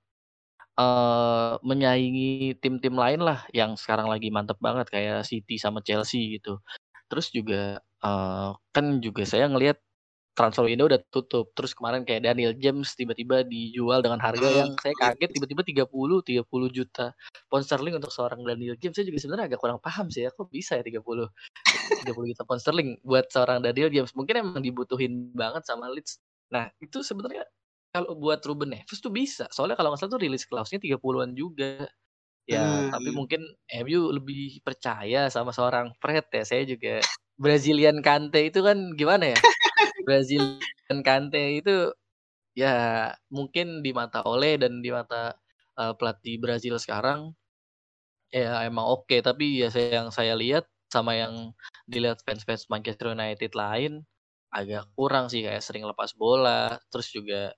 eee, 0.79 1.53
menyaingi 1.65 2.57
tim-tim 2.63 2.95
lain 2.95 3.21
lah 3.23 3.45
yang 3.55 3.75
sekarang 3.79 4.07
lagi 4.11 4.29
mantep 4.33 4.57
banget 4.61 4.87
kayak 4.91 5.23
City 5.27 5.55
sama 5.61 5.79
Chelsea 5.85 6.37
gitu. 6.39 6.59
Terus 7.11 7.27
juga, 7.33 7.81
eee, 8.03 8.49
kan 8.75 8.85
juga 9.03 9.23
saya 9.27 9.47
ngelihat 9.51 9.79
transfer 10.37 10.63
window 10.67 10.87
udah 10.87 11.01
tutup, 11.11 11.51
terus 11.57 11.75
kemarin 11.75 12.03
kayak 12.07 12.23
Daniel 12.27 12.55
James 12.55 12.95
tiba-tiba 12.95 13.43
dijual 13.47 13.99
dengan 14.05 14.19
harga 14.23 14.47
Oh, 14.47 14.65
yang 14.65 14.79
saya 14.79 14.95
iya. 14.99 15.13
kaget 15.15 15.31
tiba-tiba 15.35 15.61
30 15.67 16.23
30 16.23 16.69
juta 16.71 17.11
pound 17.51 17.65
sterling 17.67 17.95
untuk 17.99 18.11
seorang 18.15 18.41
Daniel 18.47 18.75
James. 18.79 18.95
Saya 18.95 19.07
juga 19.11 19.19
sebenarnya 19.21 19.45
agak 19.53 19.59
kurang 19.63 19.79
paham 19.83 20.07
sih 20.13 20.23
ya, 20.27 20.31
kok 20.33 20.47
bisa 20.51 20.79
ya 20.79 20.83
30 20.87 21.27
30 21.99 22.27
juta 22.33 22.43
pound 22.47 22.61
sterling 22.63 22.89
buat 23.05 23.27
seorang 23.31 23.59
Daniel 23.65 23.89
James. 23.93 24.11
Mungkin 24.17 24.35
emang 24.41 24.61
dibutuhin 24.63 25.31
banget 25.35 25.63
sama 25.67 25.87
Leeds. 25.91 26.19
Nah 26.53 26.69
itu 26.81 27.01
sebenarnya 27.05 27.45
kalau 27.93 28.15
buat 28.17 28.39
Ruben 28.47 28.71
Neves 28.71 28.99
tuh 29.03 29.11
bisa, 29.11 29.47
soalnya 29.51 29.75
kalau 29.79 29.91
nggak 29.93 29.99
salah 30.03 30.13
tuh 30.15 30.21
release 30.23 30.47
clause-nya 30.47 30.79
30-an 30.81 31.35
juga. 31.37 31.85
Ya 32.49 32.83
tapi 32.91 33.09
Mhm. 33.09 33.15
mungkin 33.15 33.41
MU 33.71 34.11
lebih 34.11 34.59
percaya 34.65 35.29
sama 35.31 35.53
seorang 35.55 35.93
Fred 36.01 36.25
ya, 36.33 36.43
saya 36.47 36.63
juga 36.67 37.05
Brazilian 37.39 38.01
Kante 38.05 38.49
itu 38.51 38.59
kan 38.65 38.93
gimana 38.99 39.37
ya, 39.37 39.41
Brazilian 40.05 40.99
Kante 41.05 41.59
itu 41.61 41.91
ya 42.57 43.11
mungkin 43.31 43.81
di 43.85 43.91
mata 43.95 44.23
Ole 44.27 44.57
dan 44.61 44.81
di 44.85 44.89
mata, 44.93 45.35
eee, 45.79 45.93
pelatih 45.99 46.37
Brazil 46.43 46.75
sekarang 46.81 47.33
ya 48.33 48.63
emang 48.67 48.85
oke, 48.87 49.17
tapi 49.23 49.61
ya 49.63 49.67
saya 49.73 50.03
yang 50.03 50.09
saya 50.13 50.33
lihat 50.39 50.65
sama 50.91 51.15
yang 51.19 51.51
dilihat 51.91 52.23
fans-fans 52.27 52.67
Manchester 52.71 53.11
United 53.15 53.51
lain 53.57 54.03
agak 54.53 54.87
kurang 54.97 55.27
sih, 55.31 55.43
kayak 55.47 55.63
sering 55.65 55.83
lepas 55.87 56.13
bola, 56.17 56.79
terus 56.91 57.09
juga 57.13 57.53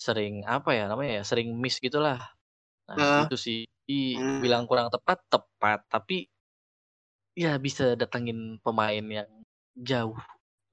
sering 0.00 0.44
apa 0.48 0.72
ya 0.76 0.86
namanya 0.90 1.22
ya, 1.22 1.24
sering 1.28 1.54
miss 1.60 1.78
gitulah. 1.82 2.20
Nah 2.90 2.98
Heeh. 2.98 3.26
itu 3.26 3.36
sih, 3.40 3.58
Mmm. 4.14 4.42
dibilang 4.42 4.66
kurang 4.70 4.88
tepat, 4.94 5.22
tepat, 5.32 5.86
tapi 5.92 6.28
ya 7.36 7.56
bisa 7.56 7.96
datengin 7.96 8.60
pemain 8.60 9.00
yang 9.08 9.30
jauh 9.72 10.16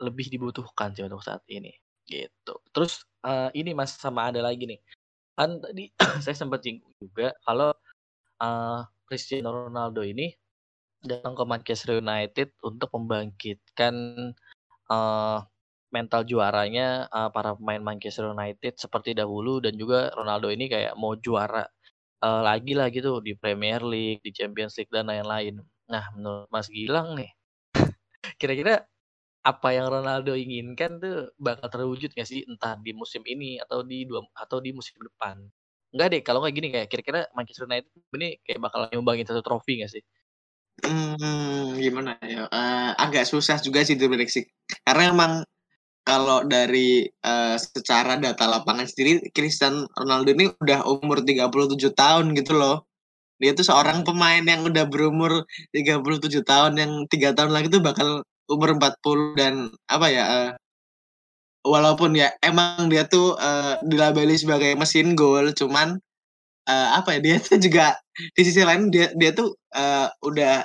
lebih 0.01 0.27
dibutuhkan 0.33 0.91
sih 0.95 1.05
untuk 1.07 1.21
saat 1.23 1.43
ini, 1.51 1.71
gitu. 2.07 2.55
Terus, 2.75 3.03
eee, 3.25 3.49
ini 3.63 3.71
Mas, 3.77 3.95
sama 3.99 4.29
ada 4.31 4.41
lagi 4.43 4.65
nih, 4.69 4.79
kan 5.37 5.59
tadi 5.63 5.91
saya 6.25 6.35
sempet 6.37 6.61
singgung 6.65 6.93
juga 7.01 7.33
kalau, 7.47 7.71
eee, 8.41 8.79
Cristiano 9.09 9.51
Ronaldo 9.53 10.01
ini 10.05 10.31
datang 11.03 11.33
ke 11.37 11.43
Manchester 11.47 11.99
United 12.03 12.55
untuk 12.65 12.89
membangkitkan, 12.95 13.95
eee, 14.91 15.37
mental 15.95 16.21
juaranya, 16.29 17.09
eee, 17.09 17.29
para 17.35 17.51
pemain 17.57 17.81
Manchester 17.81 18.29
United 18.33 18.77
seperti 18.77 19.11
dahulu 19.17 19.59
dan 19.63 19.73
juga 19.79 20.11
Ronaldo 20.13 20.49
ini 20.53 20.65
kayak 20.71 20.93
mau 20.99 21.13
juara. 21.17 21.65
eee, 22.23 22.41
lagi 22.45 22.73
lah 22.77 22.87
gitu 22.93 23.19
di 23.25 23.33
Premier 23.37 23.81
League, 23.83 24.21
di 24.25 24.31
Champions 24.35 24.77
League 24.79 24.93
dan 24.93 25.09
lain-lain. 25.11 25.57
Nah, 25.91 26.05
menurut 26.15 26.47
Mas 26.53 26.69
Gilang 26.71 27.17
nih, 27.19 27.31
kira-kira 28.41 28.85
apa 29.45 29.69
yang 29.75 29.87
Ronaldo 29.91 30.33
inginkan 30.35 30.99
tuh 31.03 31.31
bakal 31.39 31.67
terwujud 31.71 32.11
nggak 32.15 32.27
sih? 32.27 32.43
Entah 32.47 32.75
di 32.79 32.91
musim 32.95 33.23
ini 33.27 33.57
atau 33.63 33.81
di 33.85 34.03
dua 34.09 34.21
atau 34.35 34.59
di 34.63 34.71
musim 34.75 34.97
depan? 35.01 35.39
Enggak 35.95 36.07
deh, 36.13 36.21
kalau 36.25 36.39
nggak 36.45 36.55
gini 36.57 36.67
kayak 36.75 36.87
kira-kira 36.91 37.19
Manchester 37.37 37.65
United 37.69 37.89
ini 38.19 38.37
kayak 38.45 38.59
bakal 38.61 38.85
nyumbangin 38.93 39.25
satu 39.29 39.41
trofi 39.45 39.81
nggak 39.81 39.91
sih? 39.95 40.03
Hmm, 40.79 41.75
gimana 41.75 42.15
ya, 42.23 42.47
eee, 42.47 42.89
agak 43.03 43.25
susah 43.27 43.59
juga 43.59 43.83
sih 43.83 43.99
diprediksi. 43.99 44.47
Karena 44.87 45.03
emang 45.11 45.33
kalau 46.07 46.45
dari, 46.47 47.05
eee, 47.09 47.55
secara 47.61 48.17
data 48.19 48.45
lapangan 48.49 48.87
sendiri, 48.89 49.31
Cristiano 49.35 49.87
Ronaldo 49.97 50.29
ini 50.35 50.45
udah 50.63 50.79
umur 50.87 51.21
37 51.25 51.91
tahun 51.95 52.33
gitu 52.39 52.53
loh. 52.57 52.87
Dia 53.41 53.53
tuh 53.57 53.65
seorang 53.67 54.03
pemain 54.07 54.43
yang 54.43 54.63
udah 54.67 54.85
berumur 54.89 55.45
37 55.75 56.43
tahun, 56.47 56.73
yang 56.79 56.93
3 57.11 57.31
tahun 57.37 57.51
lagi 57.55 57.67
tuh 57.73 57.81
bakal 57.83 58.23
umur 58.51 58.69
40 58.77 59.33
dan 59.39 59.69
apa 59.89 60.07
ya, 60.11 60.23
eee 60.33 60.59
walaupun 61.67 62.15
ya 62.15 62.31
emang 62.39 62.87
dia 62.87 63.03
tuh, 63.03 63.35
eee, 63.35 63.83
dilabeli 63.83 64.39
sebagai 64.39 64.71
mesin 64.79 65.11
gol, 65.11 65.51
cuman, 65.51 65.99
eee, 66.69 66.89
apa 66.97 67.17
ya, 67.17 67.19
dia 67.23 67.35
tuh 67.43 67.57
juga 67.61 67.97
di 68.37 68.41
sisi 68.47 68.61
lain 68.65 68.89
dia 68.93 69.11
dia 69.17 69.31
tuh, 69.35 69.55
eee, 69.75 70.07
udah, 70.25 70.63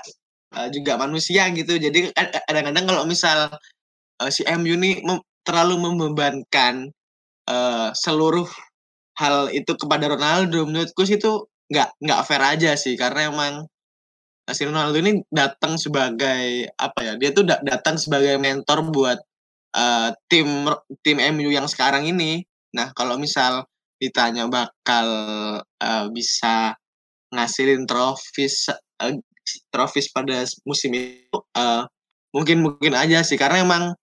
eee, 0.58 0.68
juga 0.74 0.98
manusia 1.00 1.48
gitu. 1.54 1.76
Jadi 1.78 2.12
kadang-kadang 2.48 2.86
kalau 2.90 3.04
misal, 3.08 3.50
eee, 4.22 4.30
si 4.34 4.42
MU 4.48 4.76
nih 4.78 5.02
mem 5.06 5.20
terlalu 5.46 5.76
membebankan, 5.80 6.90
eee, 7.48 7.88
seluruh 7.98 8.48
hal 9.20 9.50
itu 9.54 9.72
kepada 9.78 10.10
Ronaldo, 10.12 10.66
menurutku 10.68 11.04
sih 11.08 11.18
itu 11.20 11.44
nggak 11.72 11.90
nggak 12.04 12.20
fair 12.28 12.42
aja 12.44 12.72
sih. 12.80 12.94
Karena 13.00 13.30
emang, 13.32 13.66
si 14.52 14.68
Ronaldo 14.68 15.00
ini 15.00 15.24
datang 15.32 15.80
sebagai 15.80 16.68
apa 16.76 17.00
ya, 17.00 17.12
dia 17.16 17.30
tuh 17.32 17.48
da 17.48 17.56
datang 17.64 17.96
sebagai 17.96 18.36
mentor 18.36 18.84
buat, 18.92 19.18
eee, 19.76 20.08
tim 20.30 20.48
tim 21.04 21.18
MU 21.20 21.50
yang 21.54 21.68
sekarang 21.70 22.04
ini. 22.08 22.44
Nah, 22.76 22.92
kalau 22.96 23.16
misal 23.20 23.64
ditanya 24.02 24.44
bakal, 24.50 25.08
eee, 25.80 26.06
bisa 26.12 26.76
ngasilin 27.34 27.84
tropis 27.88 28.68
eee, 29.02 29.20
tropis 29.74 30.08
pada 30.12 30.44
musim 30.68 30.92
itu, 30.96 31.38
eee, 31.56 31.82
mungkin 32.36 32.58
mungkin 32.66 32.94
aja 32.98 33.22
sih 33.26 33.36
karena 33.40 33.62
emang 33.66 33.96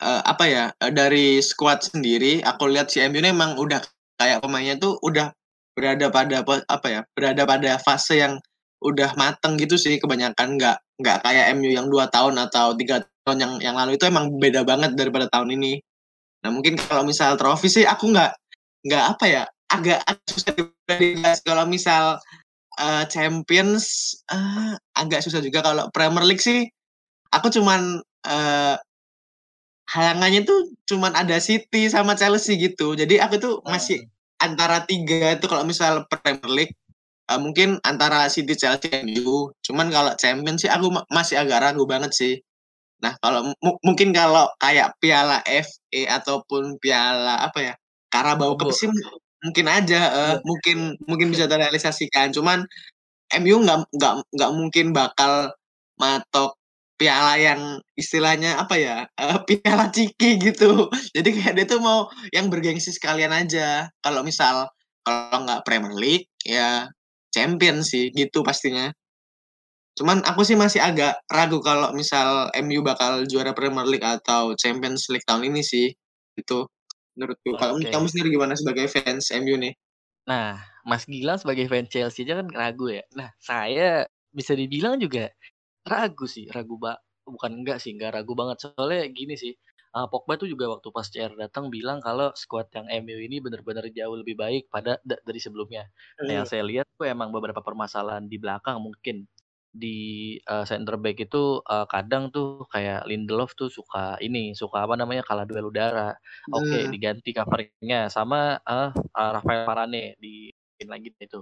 eee, 0.00 0.20
apa 0.22 0.44
ya, 0.46 0.64
dari 0.94 1.42
skuad 1.42 1.82
sendiri 1.82 2.38
aku 2.46 2.70
lihat 2.70 2.86
si 2.86 3.02
MU 3.02 3.18
ini 3.18 3.34
emang 3.34 3.58
udah 3.58 3.82
kayak 4.18 4.38
pemainnya 4.46 4.78
tuh 4.78 4.94
udah 5.02 5.34
berada 5.74 6.06
pada 6.14 6.42
apa 6.70 6.86
ya, 6.86 7.00
berada 7.18 7.42
pada 7.42 7.70
fase 7.82 8.22
yang 8.22 8.38
udah 8.84 9.14
mateng 9.18 9.56
gitu 9.60 9.76
sih 9.80 9.98
kebanyakan, 10.02 10.56
nggak 10.60 10.76
nggak 11.02 11.18
kayak 11.26 11.46
MU 11.58 11.70
yang 11.74 11.88
2 11.90 12.06
tahun 12.12 12.38
atau 12.48 12.74
3 12.78 13.02
tahun 13.26 13.38
yang 13.42 13.52
yang 13.62 13.76
lalu 13.78 13.96
itu 13.98 14.06
emang 14.10 14.30
beda 14.38 14.62
banget 14.66 14.94
daripada 14.98 15.26
tahun 15.32 15.54
ini. 15.58 15.80
Nah, 16.46 16.50
mungkin 16.54 16.76
kalau 16.80 17.02
misal 17.06 17.36
trofi 17.40 17.68
sih 17.72 17.84
aku 17.88 18.10
nggak 18.14 18.32
nggak 18.88 19.04
apa 19.18 19.24
ya, 19.28 19.42
agak 19.72 20.00
agak 20.08 20.24
susah 20.30 20.52
dibahas 21.00 21.38
kalau 21.46 21.64
misal, 21.68 22.04
eee, 22.80 23.04
Champions, 23.12 23.86
eee, 24.32 24.74
agak 24.98 25.20
susah 25.26 25.40
juga. 25.44 25.62
Kalau 25.66 25.88
Premier 25.94 26.24
League 26.26 26.42
sih 26.44 26.66
aku 27.34 27.48
cuman, 27.54 28.00
eee 28.28 28.76
hayangannya 29.88 30.44
tuh 30.44 30.68
cuman 30.84 31.16
ada 31.16 31.40
City 31.40 31.88
sama 31.88 32.12
Chelsea 32.12 32.60
gitu. 32.60 32.92
Jadi 32.92 33.16
aku 33.22 33.40
tuh 33.40 33.54
masih 33.64 34.04
Heeh. 34.04 34.10
antara 34.44 34.84
3 34.84 35.32
itu 35.36 35.46
kalau 35.48 35.64
misal 35.64 36.04
Premier 36.12 36.50
League, 36.52 36.74
eee, 37.30 37.38
mungkin 37.40 37.78
antara 37.86 38.26
City, 38.32 38.54
Chelsea, 38.58 38.90
MU. 39.04 39.52
Cuman 39.64 39.88
kalau 39.92 40.12
Champions 40.20 40.64
sih 40.66 40.70
aku 40.72 40.88
ma 40.94 41.02
masih 41.12 41.36
agak 41.40 41.60
ragu 41.64 41.84
banget 41.88 42.12
sih. 42.16 42.34
Nah, 43.04 43.14
kalau 43.22 43.52
mu 43.62 43.72
mungkin 43.86 44.10
kalau 44.16 44.50
kayak 44.62 44.94
Piala 45.02 45.38
FA 45.46 46.02
ataupun 46.18 46.78
piala 46.82 47.38
apa 47.46 47.58
ya, 47.62 47.74
Carabao 48.10 48.58
Cup 48.58 48.72
sih 48.74 48.90
mungkin 49.44 49.66
aja, 49.70 50.00
Iya. 50.10 50.34
mungkin 50.42 50.78
mungkin 51.06 51.28
bisa 51.34 51.46
terrealisasikan. 51.50 52.34
Cuman 52.34 52.66
MU 53.34 53.56
nggak 53.64 53.78
nggak 53.96 54.14
nggak 54.34 54.52
mungkin 54.56 54.86
bakal 54.96 55.52
matok 56.00 56.56
piala 56.98 57.38
yang 57.38 57.78
istilahnya 57.94 58.58
apa 58.62 58.74
ya, 58.80 58.96
eee, 59.18 59.38
piala 59.48 59.90
ciki 59.94 60.38
gitu. 60.42 60.90
Jadi 61.14 61.28
kayak 61.38 61.54
dia 61.58 61.66
tuh 61.70 61.80
mau 61.82 62.10
yang 62.34 62.48
bergengsi 62.52 62.90
sekalian 62.94 63.30
aja. 63.34 63.90
Kalau 64.02 64.22
misal 64.26 64.66
kalau 65.06 65.38
nggak 65.46 65.62
Premier 65.66 65.94
League, 65.96 66.26
ya 66.46 66.90
Champions 67.38 67.94
sih, 67.94 68.10
gitu 68.10 68.42
pastinya. 68.42 68.90
Cuman 69.94 70.26
aku 70.26 70.42
sih 70.42 70.58
masih 70.58 70.82
agak 70.82 71.22
ragu 71.30 71.62
kalau 71.62 71.94
misal 71.94 72.50
MU 72.54 72.82
bakal 72.82 73.26
juara 73.30 73.54
Premier 73.54 73.86
League 73.86 74.02
atau 74.02 74.58
Champions 74.58 75.06
League 75.10 75.26
tahun 75.26 75.54
ini 75.54 75.62
sih, 75.62 75.94
itu 76.34 76.58
menurutku. 77.14 77.54
Kalau 77.58 77.78
kamu 77.78 78.06
sendiri 78.10 78.34
gimana 78.34 78.54
sebagai 78.54 78.86
fans 78.90 79.30
MU 79.34 79.58
nih? 79.58 79.74
Nah, 80.26 80.58
Mas 80.86 81.08
Gilang 81.08 81.38
sebagai 81.38 81.66
fans 81.66 81.90
Chelsea 81.90 82.22
aja 82.22 82.38
kan 82.38 82.46
ragu 82.50 82.90
ya. 82.90 83.02
Nah, 83.14 83.34
saya 83.42 84.06
bisa 84.30 84.54
dibilang 84.54 85.00
juga 85.02 85.34
ragu 85.82 86.28
sih, 86.28 86.46
ragu 86.52 86.78
ba 86.78 86.94
bukan 87.30 87.52
enggak 87.64 87.78
sih, 87.82 87.94
enggak 87.96 88.16
ragu 88.16 88.32
banget. 88.38 88.58
Soalnya 88.64 89.06
gini 89.12 89.34
sih, 89.38 89.52
eee, 89.94 90.06
Pogba 90.12 90.34
tuh 90.40 90.48
juga 90.52 90.66
waktu 90.72 90.88
pas 90.94 91.06
CR 91.08 91.32
datang 91.38 91.68
bilang 91.72 91.98
kalau 92.04 92.32
skuad 92.36 92.68
yang 92.76 92.86
MU 93.04 93.18
ini 93.20 93.38
bener-bener 93.44 93.86
jauh 93.92 94.16
lebih 94.20 94.36
baik 94.38 94.68
pada 94.72 94.98
da 95.06 95.16
dari 95.26 95.40
sebelumnya. 95.42 95.88
Nah, 96.28 96.32
yang 96.42 96.46
Mmm. 96.46 96.48
saya 96.48 96.62
lihat 96.66 96.86
tuh 96.98 97.06
emang 97.08 97.30
beberapa 97.34 97.60
permasalahan 97.64 98.26
di 98.30 98.36
belakang 98.40 98.80
mungkin. 98.82 99.28
Di, 99.68 100.34
eee, 100.40 100.64
center 100.66 100.96
back 100.98 101.20
itu, 101.28 101.60
eee, 101.62 101.86
kadang 101.92 102.32
tuh 102.34 102.64
kayak 102.72 103.04
Lindelof 103.06 103.52
tuh 103.54 103.68
suka 103.70 104.16
ini, 104.24 104.56
suka 104.56 104.84
apa 104.88 104.96
namanya, 104.98 105.22
kalah 105.28 105.44
duel 105.48 105.68
udara. 105.70 106.16
Oke, 106.52 106.88
Nah. 106.88 106.92
diganti 106.92 107.30
cover-nya 107.36 108.08
sama, 108.10 108.58
eee 108.64 108.88
eee, 108.96 109.30
Rafael 109.36 109.62
Varane 109.68 110.02
digantiin 110.18 110.88
lagi 110.90 111.08
itu. 111.20 111.40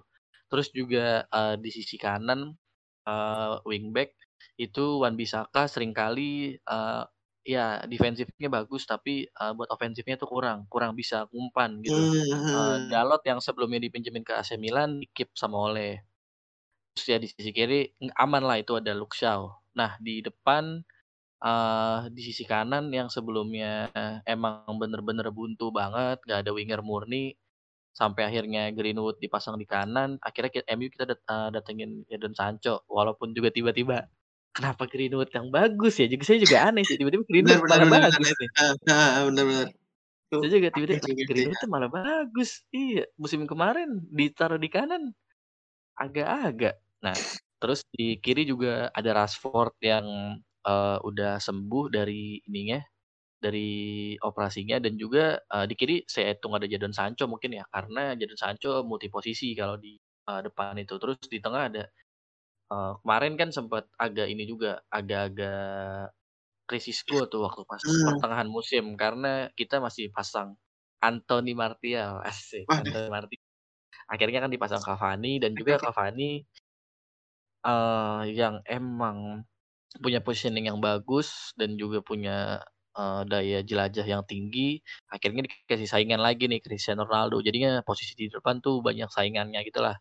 Terus 0.51 0.68
juga, 0.75 1.25
eee, 1.31 1.55
di 1.62 1.70
sisi 1.72 1.96
kanan, 2.03 2.55
eee, 3.07 3.55
wingback 3.68 4.12
itu 4.61 5.03
Wan-Bissaka 5.03 5.67
sering 5.71 5.93
kali, 5.97 6.57
eee, 6.61 7.03
ya 7.47 7.83
defensifnya 7.91 8.49
bagus 8.51 8.87
tapi, 8.89 9.27
eee, 9.31 9.53
buat 9.59 9.69
ofensifnya 9.75 10.17
tuh 10.21 10.31
kurang, 10.31 10.67
kurang 10.73 10.95
bisa 10.99 11.27
ngumpan 11.35 11.83
gitu. 11.85 12.11
Eee, 12.55 12.75
mhm. 12.79 12.91
Dalot 12.91 13.23
yang 13.27 13.39
sebelumnya 13.43 13.79
dipinjemin 13.83 14.23
ke 14.27 14.35
AC 14.39 14.57
Milan 14.61 15.03
di-keep 15.03 15.31
sama 15.39 15.59
Ole. 15.71 16.05
Terus 16.97 17.07
ya 17.13 17.19
di 17.23 17.29
sisi 17.31 17.51
kiri 17.53 17.93
ng 18.03 18.13
amanlah 18.17 18.61
itu 18.63 18.77
ada 18.81 18.93
Shaw. 18.97 19.43
Nah, 19.79 19.97
di 20.01 20.21
depan, 20.25 20.81
eee, 21.45 21.99
di 22.15 22.23
sisi 22.25 22.45
kanan 22.49 22.91
yang 22.95 23.09
sebelumnya 23.13 23.91
emang 24.29 24.67
bener-bener 24.81 25.29
buntu 25.35 25.71
banget, 25.75 26.21
nggak 26.27 26.41
ada 26.47 26.53
winger 26.57 26.81
murni, 26.87 27.37
sampai 27.97 28.29
akhirnya 28.31 28.71
Greenwood 28.77 29.19
dipasang 29.23 29.57
di 29.61 29.67
kanan, 29.69 30.19
akhirnya 30.23 30.63
MU 30.77 30.89
kita 30.93 31.05
dat 31.11 31.21
eee, 31.29 31.49
datengin 31.57 31.93
Jadon 32.11 32.35
Sancho. 32.37 32.85
Walaupun 32.91 33.33
juga 33.37 33.51
tiba-tiba, 33.55 34.07
kenapa 34.57 34.85
Greenwood 34.92 35.31
yang 35.37 35.49
bagus 35.53 35.95
ya? 36.01 36.07
Juga 36.12 36.25
saya 36.29 36.40
juga 36.45 36.59
aneh 36.66 36.83
sih, 36.88 36.97
tiba-tiba 37.01 37.25
Bener 37.40 37.59
Greenwood 37.59 37.62
bener 37.64 37.69
malah 37.71 37.87
bener 37.87 38.03
bagus 38.07 38.16
aneh, 38.16 38.35
nih. 38.40 38.51
bener 39.27 39.45
bener. 39.51 39.69
Tuh 40.31 40.45
Saya 40.45 40.51
juga 40.53 40.69
tiba-tiba, 40.75 41.01
Greenwood 41.25 41.59
tuh 41.61 41.71
heeh. 41.71 41.73
malah 41.73 41.88
bagus. 41.88 42.61
Iya, 42.75 43.09
musim 43.16 43.49
kemarin 43.49 44.05
ditaruh 44.12 44.61
di 44.61 44.69
kanan 44.69 45.16
agak-agak. 45.99 46.81
Nah, 47.05 47.21
terus 47.62 47.83
di 47.92 48.19
kiri 48.23 48.45
juga 48.49 48.88
ada 48.92 49.11
Rashford 49.16 49.75
yang, 49.85 50.07
eee, 50.66 50.99
udah 51.07 51.38
sembuh 51.42 51.87
dari 51.92 52.40
ininya, 52.49 52.81
dari 53.40 54.14
operasinya 54.21 54.79
dan 54.83 54.97
juga, 55.01 55.40
eee, 55.53 55.66
di 55.71 55.75
kiri 55.79 55.97
saya 56.09 56.35
hitung 56.37 56.55
ada 56.57 56.66
Jadon 56.71 56.95
Sancho 56.97 57.27
mungkin 57.31 57.57
ya, 57.59 57.64
karena 57.73 58.14
Jadon 58.19 58.38
Sancho 58.40 58.83
multi 58.88 59.09
posisi 59.12 59.53
kalau 59.59 59.77
di, 59.81 59.97
eee, 60.01 60.40
depan 60.47 60.77
itu. 60.81 60.97
Terus 61.01 61.19
di 61.29 61.38
tengah 61.42 61.69
ada, 61.73 61.85
eee, 62.72 62.92
kemarin 63.02 63.35
kan 63.40 63.50
sempet 63.55 63.85
agak 64.00 64.26
ini 64.33 64.44
juga, 64.48 64.83
agak-agak 64.92 66.12
risiko 66.72 67.26
tuh 67.31 67.40
waktu 67.46 67.62
pas 67.68 67.85
Mmm. 67.85 68.26
pertengahan 68.26 68.48
musim 68.50 68.85
karena 69.00 69.50
kita 69.59 69.79
masih 69.85 70.11
pasang 70.16 70.57
Anthony 71.05 71.52
Martial, 71.59 72.22
asik. 72.26 72.68
Anthony 72.79 73.09
Marti 73.09 73.37
akhirnya 74.12 74.40
kan 74.44 74.52
dipasang 74.55 74.83
Cavani 74.87 75.38
dan 75.42 75.52
juga? 75.59 75.79
Cavani 75.81 76.46
eee, 77.64 78.37
yang 78.37 78.61
emang 78.68 79.46
punya 80.02 80.20
positioning 80.24 80.68
yang 80.70 80.81
bagus 80.83 81.52
dan 81.61 81.76
juga 81.81 82.00
punya, 82.05 82.62
eee, 82.96 83.22
daya 83.31 83.59
jelajah 83.66 84.07
yang 84.09 84.24
tinggi, 84.29 84.81
akhirnya 85.12 85.46
dikasih 85.48 85.88
saingan 85.90 86.20
lagi 86.22 86.48
nih 86.50 86.61
Cristiano 86.64 87.05
Ronaldo. 87.09 87.40
Jadinya 87.44 87.83
posisi 87.87 88.14
di 88.18 88.26
depan 88.33 88.61
tuh 88.64 88.81
banyak 88.85 89.09
saingannya 89.12 89.61
gitulah. 89.68 89.96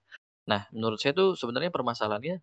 Nah, 0.51 0.67
menurut 0.75 0.99
saya 1.01 1.13
tuh 1.17 1.35
sebenarnya 1.39 1.71
permasalahannya 1.73 2.41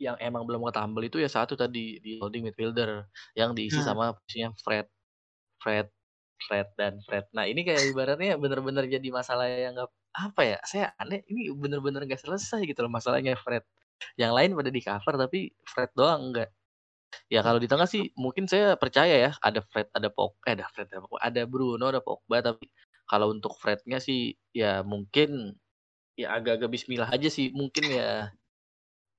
yang 0.00 0.16
emang 0.18 0.48
belum 0.48 0.64
ketambel 0.72 1.04
itu 1.08 1.18
ya 1.20 1.28
satu 1.30 1.54
tadi, 1.60 2.00
di 2.00 2.16
holding 2.22 2.48
midfielder 2.48 3.06
yang 3.36 3.52
diisi 3.56 3.80
Nah. 3.80 3.84
sama 3.84 4.16
posisinya 4.16 4.50
Fred 4.64 4.86
Fred 5.62 5.88
Fred 6.48 6.68
dan 6.80 7.00
Fred. 7.06 7.26
Nah, 7.36 7.44
ini 7.48 7.62
kayak 7.68 7.92
ibaratnya 7.92 8.36
bener-bener 8.40 8.84
jadi 8.88 9.08
masalah 9.12 9.46
yang 9.50 9.76
nggak 9.76 9.90
apa 10.16 10.42
ya, 10.44 10.58
saya 10.66 10.86
aneh 11.00 11.22
ini 11.30 11.52
bener-bener 11.54 12.02
nggak 12.08 12.20
selesai 12.22 12.64
gitu 12.68 12.82
loh 12.86 12.92
masalahnya 12.92 13.36
Fred. 13.40 13.64
Yang 14.20 14.32
lain 14.38 14.50
pada 14.58 14.70
di-cover 14.74 15.14
tapi 15.28 15.40
Fred 15.68 15.90
doang 15.98 16.32
enggak. 16.34 16.50
Ya 17.32 17.40
kalau 17.46 17.58
di 17.62 17.68
tengah 17.70 17.86
sih 17.90 18.12
mungkin 18.18 18.46
saya 18.50 18.74
percaya 18.80 19.14
ya 19.16 19.30
ada 19.42 19.60
Fred, 19.66 19.88
ada 19.94 20.08
Pog 20.12 20.36
eh 20.48 20.54
ada 20.58 20.66
Fred, 20.74 20.88
ada 20.92 21.00
Pogba, 21.04 21.18
ada 21.22 21.42
Bruno, 21.48 21.84
ada 21.90 22.00
Pogba 22.04 22.38
tapi 22.44 22.66
kalau 23.10 23.32
untuk 23.34 23.54
Frednya 23.58 23.98
sih 24.02 24.36
ya 24.54 24.82
mungkin 24.86 25.56
ya 26.18 26.34
agak-agak 26.38 26.70
bismillah 26.74 27.10
aja 27.10 27.28
sih 27.32 27.50
mungkin 27.54 27.90
ya 27.92 28.32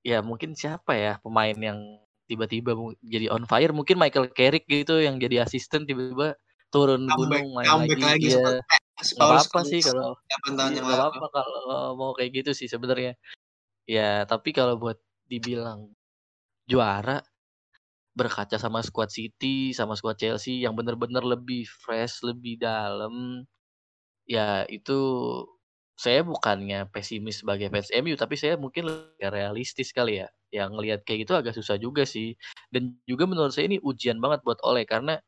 ya 0.01 0.19
mungkin 0.25 0.57
siapa 0.57 0.93
ya 0.97 1.13
pemain 1.21 1.53
yang 1.55 1.79
tiba-tiba 2.25 2.73
jadi 3.03 3.27
on 3.29 3.43
fire 3.45 3.75
mungkin 3.75 3.99
Michael 3.99 4.31
Carrick 4.33 4.65
gitu 4.65 5.03
yang 5.03 5.19
jadi 5.19 5.45
asisten 5.45 5.83
tiba-tiba 5.85 6.39
turun 6.71 7.03
Comeback 7.05 7.43
gunung 7.43 7.51
main 7.51 7.67
lagi, 7.83 7.99
lagi 7.99 8.27
ya 8.39 8.63
Paul 9.17 9.35
apa-apa 9.35 9.59
sih 9.67 9.81
kalau 9.83 10.15
8 10.45 10.53
tahun 10.57 10.71
yang 10.77 10.85
nggak 10.87 10.99
lalu. 11.01 11.09
apa-apa 11.09 11.27
kalau 11.33 11.97
mau 11.97 12.11
kayak 12.13 12.31
gitu 12.43 12.51
sih 12.53 12.69
sebenarnya. 12.69 13.17
Ya 13.89 14.23
tapi 14.29 14.53
kalau 14.53 14.77
buat 14.77 15.01
dibilang 15.27 15.91
juara 16.69 17.25
berkaca 18.13 18.59
sama 18.59 18.83
skuad 18.85 19.09
City, 19.09 19.73
sama 19.73 19.95
skuad 19.97 20.19
Chelsea 20.19 20.63
yang 20.63 20.75
bener-bener 20.77 21.23
lebih 21.23 21.65
fresh, 21.65 22.21
lebih 22.27 22.59
dalam, 22.59 23.43
ya 24.27 24.67
itu 24.67 24.99
saya 26.01 26.21
bukannya 26.25 26.79
pesimis 26.93 27.41
sebagai 27.45 27.67
fans 27.73 27.89
MU, 27.93 28.15
tapi 28.17 28.35
saya 28.41 28.55
mungkin 28.57 28.83
lebih 28.89 29.29
realistis 29.29 29.89
kali 29.97 30.13
ya. 30.25 30.27
Yang 30.53 30.69
ngelihat 30.77 30.99
kayak 31.07 31.19
gitu 31.27 31.33
agak 31.37 31.53
susah 31.57 31.77
juga 31.85 32.03
sih. 32.09 32.33
Dan 32.73 32.97
juga 33.09 33.23
menurut 33.29 33.53
saya 33.55 33.69
ini 33.71 33.77
ujian 33.83 34.17
banget 34.23 34.41
buat 34.47 34.59
Ole 34.65 34.83
karena 34.89 35.21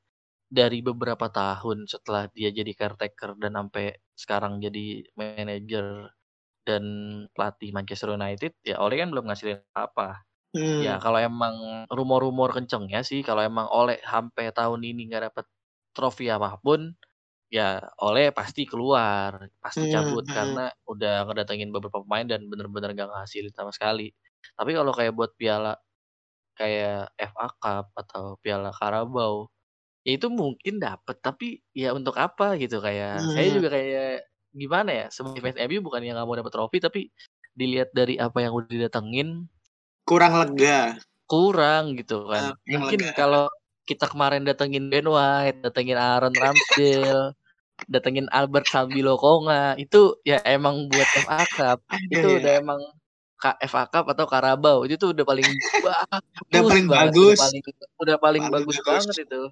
dari 0.52 0.80
beberapa 0.86 1.28
tahun 1.34 1.90
setelah 1.90 2.30
dia 2.36 2.50
jadi 2.54 2.72
caretaker 2.78 3.36
dan 3.42 3.54
sampai 3.58 3.98
sekarang 4.16 4.62
jadi 4.62 5.08
manajer 5.18 6.14
dan 6.68 6.84
pelatih 7.36 7.72
Manchester 7.76 8.16
United, 8.16 8.56
ya 8.64 8.80
Ole 8.84 8.96
kan 9.02 9.12
belum 9.12 9.28
ngasilin 9.32 9.64
apa. 9.76 10.24
Ya 10.82 10.98
Hmm. 10.98 11.04
kalau 11.04 11.20
emang 11.22 11.86
rumor-rumor 11.92 12.52
kencengnya 12.56 13.02
sih 13.06 13.22
kalau 13.26 13.44
emang 13.46 13.68
Ole 13.72 14.02
sampai 14.04 14.50
tahun 14.56 14.82
ini 14.86 15.10
nggak 15.12 15.24
dapet 15.34 15.46
trofi 15.96 16.28
apa 16.34 16.58
pun, 16.62 16.94
ya 17.54 17.78
Ole 18.02 18.34
pasti 18.34 18.66
keluar, 18.66 19.38
pasti 19.62 19.86
Hmm, 19.86 19.94
cabut 19.94 20.26
hmm. 20.26 20.34
karena 20.34 20.66
udah 20.90 21.16
ngedatengin 21.30 21.70
beberapa 21.70 22.02
pemain 22.02 22.26
dan 22.26 22.42
bener-bener 22.50 22.98
nggak 22.98 23.10
ngasilin 23.14 23.54
sama 23.54 23.70
sekali. 23.70 24.10
Tapi 24.58 24.72
kalau 24.74 24.92
kayak 24.98 25.14
buat 25.14 25.32
piala 25.38 25.78
kayak 26.58 27.14
FA 27.18 27.48
Cup 27.62 27.86
atau 27.98 28.24
piala 28.42 28.70
Carabao, 28.74 29.50
ya 30.06 30.18
itu 30.18 30.28
mungkin 30.34 30.78
dapet 30.82 31.18
tapi 31.22 31.62
ya 31.74 31.94
untuk 31.98 32.16
apa 32.20 32.58
gitu 32.62 32.82
kayak 32.82 33.26
saya 33.34 33.48
Hmm. 33.50 33.56
juga 33.58 33.70
kayak 33.78 34.10
gimana 34.54 34.92
ya 34.94 35.06
sebagai 35.14 35.42
fans 35.42 35.58
MU 35.62 35.80
bukannya 35.86 36.14
nggak 36.14 36.28
mau 36.30 36.38
dapet 36.38 36.54
trofi 36.54 36.78
tapi 36.82 37.02
dilihat 37.58 37.90
dari 37.94 38.18
apa 38.22 38.38
yang 38.42 38.54
udah 38.58 38.70
didatengin 38.70 39.50
Kurang 40.06 40.34
lega. 40.40 41.00
kurang 41.28 41.96
gitu 42.00 42.28
kan. 42.30 42.54
Kurang 42.68 42.82
Mungkin 42.88 43.00
kalau 43.16 43.48
kita 43.90 44.06
kemarin 44.12 44.44
datengin 44.48 44.88
Ben 44.92 45.08
White, 45.08 45.60
datengin 45.66 46.00
Aaron 46.00 46.36
Ramsdale, 46.36 47.36
datengin 47.90 48.28
Albert 48.32 48.70
Sambilokonga, 48.70 49.76
itu 49.82 50.18
ya 50.24 50.40
emang 50.46 50.88
buat 50.90 51.10
FA 51.26 51.42
Cup. 51.58 51.80
Itu 52.14 52.40
udah 52.40 52.54
ya. 52.58 52.62
emang 52.64 52.82
FA 53.44 53.84
Cup 53.92 54.08
atau 54.08 54.24
Carabao 54.24 54.88
itu 54.88 54.96
tuh 54.96 55.12
udah 55.12 55.26
paling 55.28 55.44
Udah 55.84 56.08
bagus 56.48 56.72
paling 56.72 56.88
banget, 56.88 57.12
udah 57.12 57.28
bagus. 57.28 57.40
paling 57.44 57.62
udah 58.00 58.18
paling 58.22 58.44
Paling 58.48 58.56
bagus 58.56 58.78
bagus. 58.80 58.88
banget 58.88 59.18
itu. 59.28 59.44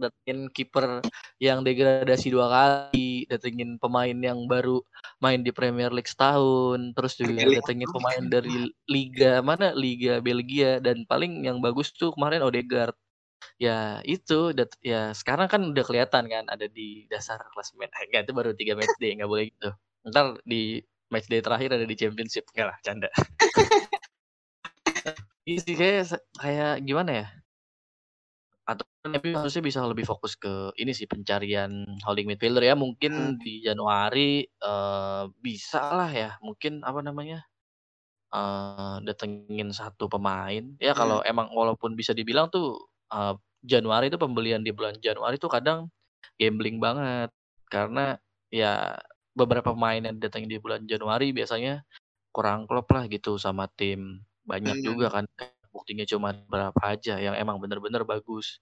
Datengin 0.00 0.48
kiper 0.48 1.04
yang 1.36 1.60
degradasi 1.60 2.32
2 2.32 2.48
kali, 2.48 3.28
datengin 3.28 3.76
pemain 3.76 4.16
yang 4.16 4.48
baru 4.48 4.80
main 5.20 5.44
di 5.44 5.52
Premier 5.52 5.92
League 5.92 6.08
setahun, 6.08 6.80
terus 6.96 7.20
juga 7.20 7.60
datengin 7.60 7.90
pemain 7.92 8.24
dari 8.32 8.72
liga 8.88 9.44
mana, 9.44 9.76
liga 9.76 10.24
Belgia 10.24 10.80
dan 10.80 11.04
paling 11.04 11.44
yang 11.44 11.60
bagus 11.60 11.92
tuh 11.92 12.16
kemarin 12.16 12.40
Odegaard. 12.40 12.96
Ya 13.60 14.00
itu 14.06 14.52
ya 14.82 15.12
sekarang 15.16 15.46
kan 15.52 15.60
udah 15.70 15.84
kelihatan 15.86 16.24
kan 16.32 16.44
ada 16.50 16.66
di 16.70 17.06
dasar 17.12 17.38
klasemen. 17.54 17.90
Eh 17.92 18.02
enggak 18.10 18.22
itu 18.28 18.32
baru 18.36 18.50
3 18.58 18.74
matchday 18.78 19.14
nggak 19.18 19.30
boleh 19.30 19.44
gitu. 19.52 19.70
Entar 20.06 20.26
di 20.46 20.82
matchday 21.12 21.40
terakhir 21.44 21.70
ada 21.78 21.86
di 21.86 21.94
championship. 21.98 22.44
Enggak 22.54 22.66
lah, 22.74 22.78
canda. 22.84 23.08
Iya 25.48 25.58
sih 25.66 25.74
kayak 25.80 26.02
kayak 26.42 26.70
gimana 26.88 27.10
ya 27.20 27.26
atau 28.66 28.86
MU 29.10 29.34
harusnya 29.34 29.58
bisa 29.66 29.82
lebih 29.82 30.06
fokus 30.06 30.38
ke 30.38 30.70
ini 30.78 30.94
sih 30.94 31.10
pencarian 31.10 31.82
holding 32.06 32.30
midfielder 32.30 32.62
ya 32.62 32.74
Hmm. 32.76 32.78
mungkin 32.78 33.42
di 33.42 33.58
Januari, 33.66 34.46
eee, 34.46 35.22
bisalah 35.42 36.10
ya 36.14 36.30
mungkin 36.38 36.86
apa 36.86 37.02
namanya, 37.02 37.42
eee, 38.34 38.96
datengin 39.08 39.70
1 39.74 40.06
pemain 40.12 40.76
ya 40.82 40.92
kalau 40.96 41.16
Hmm. 41.16 41.22
emang 41.26 41.48
walaupun 41.54 41.94
bisa 41.98 42.12
dibilang 42.16 42.48
tuh, 42.52 42.90
eee, 43.12 43.34
Januari 43.62 44.10
itu 44.10 44.18
pembelian 44.20 44.62
di 44.66 44.72
bulan 44.74 44.98
Januari 44.98 45.36
tuh 45.38 45.50
kadang 45.52 45.88
gambling 46.40 46.78
banget. 46.82 47.30
Karena 47.70 48.16
ya 48.52 48.96
beberapa 49.36 49.72
pemain 49.76 50.00
yang 50.02 50.16
didatengin 50.20 50.50
di 50.52 50.58
bulan 50.62 50.84
Januari 50.88 51.32
biasanya 51.36 51.84
kurang 52.34 52.66
klop 52.70 52.88
lah 52.94 53.06
gitu 53.10 53.36
sama 53.40 53.68
tim. 53.76 54.22
Banyak 54.46 54.80
juga 54.84 55.08
Hmm. 55.08 55.22
kan 55.22 55.26
buktinya 55.74 56.04
cuma 56.08 56.32
berapa 56.48 56.78
aja 56.84 57.18
yang 57.22 57.34
emang 57.38 57.58
bener-bener 57.62 58.04
bagus. 58.08 58.60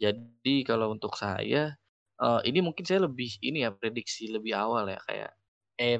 Jadi 0.00 0.64
kalau 0.68 0.92
untuk 0.94 1.14
saya, 1.18 1.76
eee, 2.22 2.40
ini 2.50 2.60
mungkin 2.64 2.84
saya 2.88 3.06
lebih 3.08 3.30
ini 3.44 3.64
ya 3.66 3.72
prediksi 3.74 4.28
lebih 4.32 4.54
awal 4.58 4.88
ya 4.92 5.00
kayak 5.08 5.32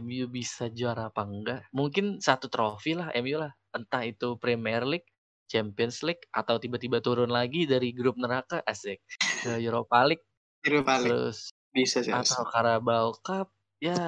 MU 0.01 0.29
bisa 0.31 0.71
juara 0.73 1.11
apa 1.13 1.25
enggak, 1.27 1.63
mungkin 1.75 2.21
1 2.23 2.49
trofi 2.53 2.95
lah 2.99 3.11
MU 3.19 3.39
lah, 3.43 3.53
entah 3.77 4.05
itu 4.07 4.39
Premier 4.41 4.85
League, 4.87 5.10
Champions 5.51 6.07
League, 6.07 6.23
atau 6.31 6.63
tiba-tiba 6.63 7.03
turun 7.03 7.35
lagi 7.35 7.67
dari 7.67 7.91
grup 7.91 8.15
neraka 8.15 8.63
asik, 8.63 9.03
ke 9.43 9.59
Europa 9.59 10.07
League, 10.07 10.23
Europa 10.63 11.03
League. 11.03 11.11
terus 11.11 11.51
Bisa 11.75 12.07
sih 12.07 12.15
atau. 12.15 12.47
Carabao 12.51 13.19
Cup, 13.19 13.51
ya 13.83 13.99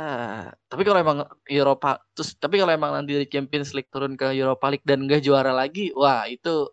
tapi 0.71 0.83
kalau 0.87 0.99
emang 1.03 1.19
Europa 1.51 1.99
terus 2.15 2.39
tapi 2.39 2.63
kalau 2.63 2.71
emang 2.71 2.95
nanti 2.95 3.19
dari 3.19 3.27
Champions 3.27 3.75
League 3.75 3.91
turun 3.91 4.15
ke 4.15 4.31
Europa 4.31 4.71
League 4.71 4.87
dan 4.87 5.07
enggak 5.07 5.27
juara 5.27 5.51
lagi, 5.51 5.91
wah 5.99 6.31
itu 6.31 6.71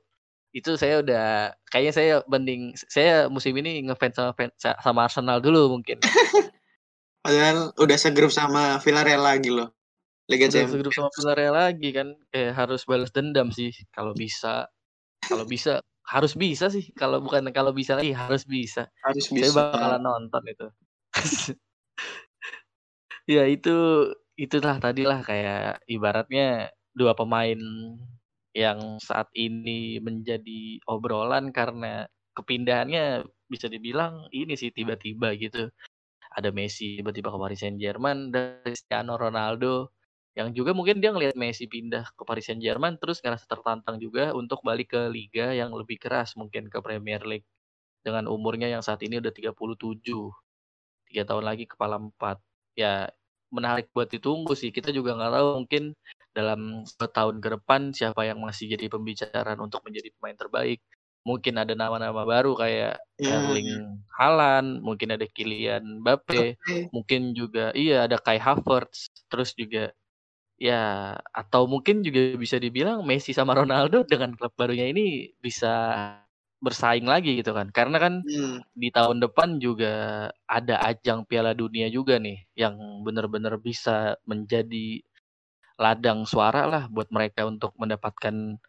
itu 0.49 0.73
saya 0.81 1.05
udah 1.05 1.53
kayaknya 1.69 1.93
saya 1.93 2.13
mending 2.25 2.73
saya 2.89 3.29
musim 3.29 3.53
ini 3.53 3.85
ngefans 3.85 4.17
sama 4.17 4.31
fan 4.33 4.49
sa 4.57 4.73
sama 4.81 5.05
Arsenal 5.05 5.37
dulu 5.39 5.77
mungkin. 5.77 6.01
Padahal 7.25 7.69
udah 7.77 7.97
segrup 7.99 8.33
sama 8.33 8.81
Villarreal 8.81 9.21
lagi 9.21 9.53
loh, 9.53 9.69
Liga 10.29 10.45
Udah 10.45 10.69
segrup 10.69 10.93
sama 10.93 11.09
Champions. 11.09 11.17
Villarreal 11.17 11.55
lagi 11.57 11.89
kan, 11.89 12.07
kayak 12.29 12.53
harus 12.53 12.81
balas 12.85 13.09
dendam 13.09 13.49
sih 13.49 13.73
kalau 13.89 14.13
bisa 14.13 14.69
kalau 15.25 15.43
bisa 15.49 15.81
harus 16.09 16.33
bisa 16.33 16.69
sih, 16.73 16.89
kalau 16.93 17.21
bukan 17.21 17.49
kalau 17.53 17.73
bisa 17.73 17.97
lagi 17.97 18.13
harus 18.13 18.45
bisa. 18.45 18.89
Harus 19.05 19.29
Saya 19.29 19.49
bisa. 19.49 19.57
bakalan 19.57 20.01
nonton 20.05 20.43
itu. 20.45 20.67
Ya 23.29 23.45
itu 23.45 24.09
itulah 24.41 24.81
tadilah 24.81 25.21
kayak 25.21 25.85
ibaratnya 25.85 26.73
2 26.97 27.13
pemain 27.13 27.61
yang 28.57 28.97
saat 28.97 29.29
ini 29.37 30.01
menjadi 30.01 30.81
obrolan 30.89 31.53
karena 31.53 32.09
kepindahannya 32.33 33.21
bisa 33.45 33.69
dibilang 33.69 34.25
ini 34.33 34.57
sih 34.57 34.73
tiba-tiba 34.73 35.37
gitu. 35.37 35.69
Ada 36.33 36.49
Messi 36.49 36.97
tiba-tiba 36.97 37.29
ke 37.29 37.37
Paris 37.37 37.61
Saint-Germain 37.61 38.33
dan 38.33 38.65
Cristiano 38.65 39.13
Ronaldo 39.13 39.93
yang 40.37 40.53
juga 40.55 40.71
mungkin 40.77 41.01
dia 41.03 41.11
ngelihat 41.13 41.35
Messi 41.37 41.65
pindah 41.69 42.13
ke 42.15 42.21
Paris 42.27 42.47
Saint-Germain 42.49 42.95
terus 43.01 43.19
ngerasa 43.23 43.45
tertantang 43.49 43.97
juga 44.01 44.31
untuk 44.37 44.61
balik 44.65 44.93
ke 44.95 45.01
liga 45.11 45.51
yang 45.53 45.73
lebih 45.75 45.97
keras 46.01 46.33
mungkin 46.39 46.69
ke 46.71 46.79
Premier 46.81 47.21
League. 47.25 47.47
Dengan 48.05 48.27
umurnya 48.31 48.67
yang 48.71 48.81
saat 48.85 49.01
ini 49.03 49.19
udah 49.19 49.31
37, 49.33 50.31
3 51.09 51.23
tahun 51.27 51.43
lagi 51.45 51.65
kepala 51.69 51.99
4. 51.99 52.39
Ya 52.77 53.09
menarik 53.51 53.89
buat 53.95 54.07
ditunggu 54.11 54.53
sih, 54.55 54.69
kita 54.71 54.93
juga 54.93 55.17
nggak 55.17 55.31
tahu 55.35 55.47
mungkin 55.65 55.83
dalam 56.37 56.85
2 56.85 57.09
tahun 57.11 57.35
ke 57.43 57.49
depan 57.59 57.81
siapa 57.95 58.21
yang 58.29 58.39
masih 58.43 58.69
jadi 58.77 58.87
pembicaraan 58.93 59.57
untuk 59.59 59.81
menjadi 59.85 60.09
pemain 60.17 60.37
terbaik. 60.37 60.79
Mungkin 61.27 61.59
ada 61.59 61.73
nama-nama 61.75 62.23
baru 62.25 62.55
kayak 62.55 63.01
Hmm. 63.19 63.27
Erling 63.27 63.69
Haaland, 64.15 64.79
mungkin 64.81 65.11
ada 65.15 65.27
Kylian 65.27 65.99
Mbappe, 66.05 66.55
Mbappe. 66.65 66.91
mungkin 66.95 67.35
juga 67.35 67.75
iya 67.75 68.07
ada 68.07 68.15
Kai 68.21 68.39
Havertz, 68.39 69.11
terus 69.27 69.51
juga 69.57 69.91
ya 70.59 71.15
atau 71.33 71.65
mungkin 71.71 72.03
juga 72.05 72.35
bisa 72.37 72.57
dibilang 72.61 73.01
Messi 73.07 73.31
sama 73.35 73.55
Ronaldo 73.57 74.03
dengan 74.07 74.35
klub 74.37 74.53
barunya 74.59 74.87
ini 74.91 75.31
bisa 75.39 75.73
bersaing 76.63 77.07
lagi 77.07 77.39
gitu 77.41 77.51
kan. 77.55 77.71
Karena 77.71 77.97
kan 78.03 78.13
Hmm. 78.27 78.59
di 78.75 78.89
tahun 78.93 79.19
depan 79.23 79.59
juga 79.63 80.27
ada 80.47 80.75
ajang 80.87 81.27
Piala 81.27 81.51
Dunia 81.57 81.87
juga 81.91 82.19
nih 82.21 82.47
yang 82.59 82.75
bener-bener 83.07 83.55
bisa 83.59 84.15
menjadi 84.27 85.01
ladang 85.79 86.23
suara 86.27 86.63
lah 86.69 86.83
buat 86.91 87.09
mereka 87.13 87.47
untuk 87.49 87.73
mendapatkan 87.81 88.59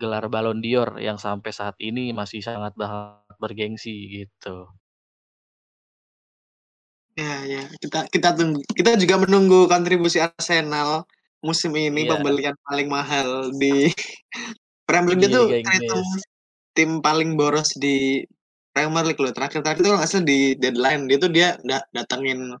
gelar 0.00 0.26
Ballon 0.32 0.60
d'Or 0.64 1.00
yang 1.02 1.18
sampai 1.20 1.50
saat 1.54 1.76
ini 1.82 2.12
masih 2.14 2.40
sangat 2.44 2.74
bergengsi 3.42 3.94
gitu. 4.24 4.68
Ya, 7.16 7.42
ya. 7.48 7.62
Kita 7.82 8.06
kita 8.12 8.28
tunggu. 8.36 8.60
Kita 8.76 8.94
juga 9.00 9.16
menunggu 9.24 9.66
kontribusi 9.70 10.20
Arsenal 10.22 11.08
musim 11.38 11.70
ini 11.74 12.06
Iya. 12.06 12.18
pembelian 12.18 12.56
paling 12.66 12.88
mahal 12.90 13.54
di 13.54 13.88
Premier 14.88 15.14
League 15.14 15.30
itu 15.30 15.42
terhitung 15.62 16.06
tim 16.72 16.90
paling 17.04 17.36
boros 17.36 17.76
di 17.76 18.24
Premier 18.72 19.04
League 19.04 19.20
loh. 19.20 19.34
Terakhir-terakhir 19.34 19.82
itu 19.82 19.88
kalau 19.90 19.98
nggak 20.00 20.10
salah 20.10 20.26
di 20.26 20.40
deadline 20.56 21.04
dia 21.10 21.18
tuh 21.18 21.30
dia 21.30 21.48
da 21.66 21.82
datengin 21.90 22.54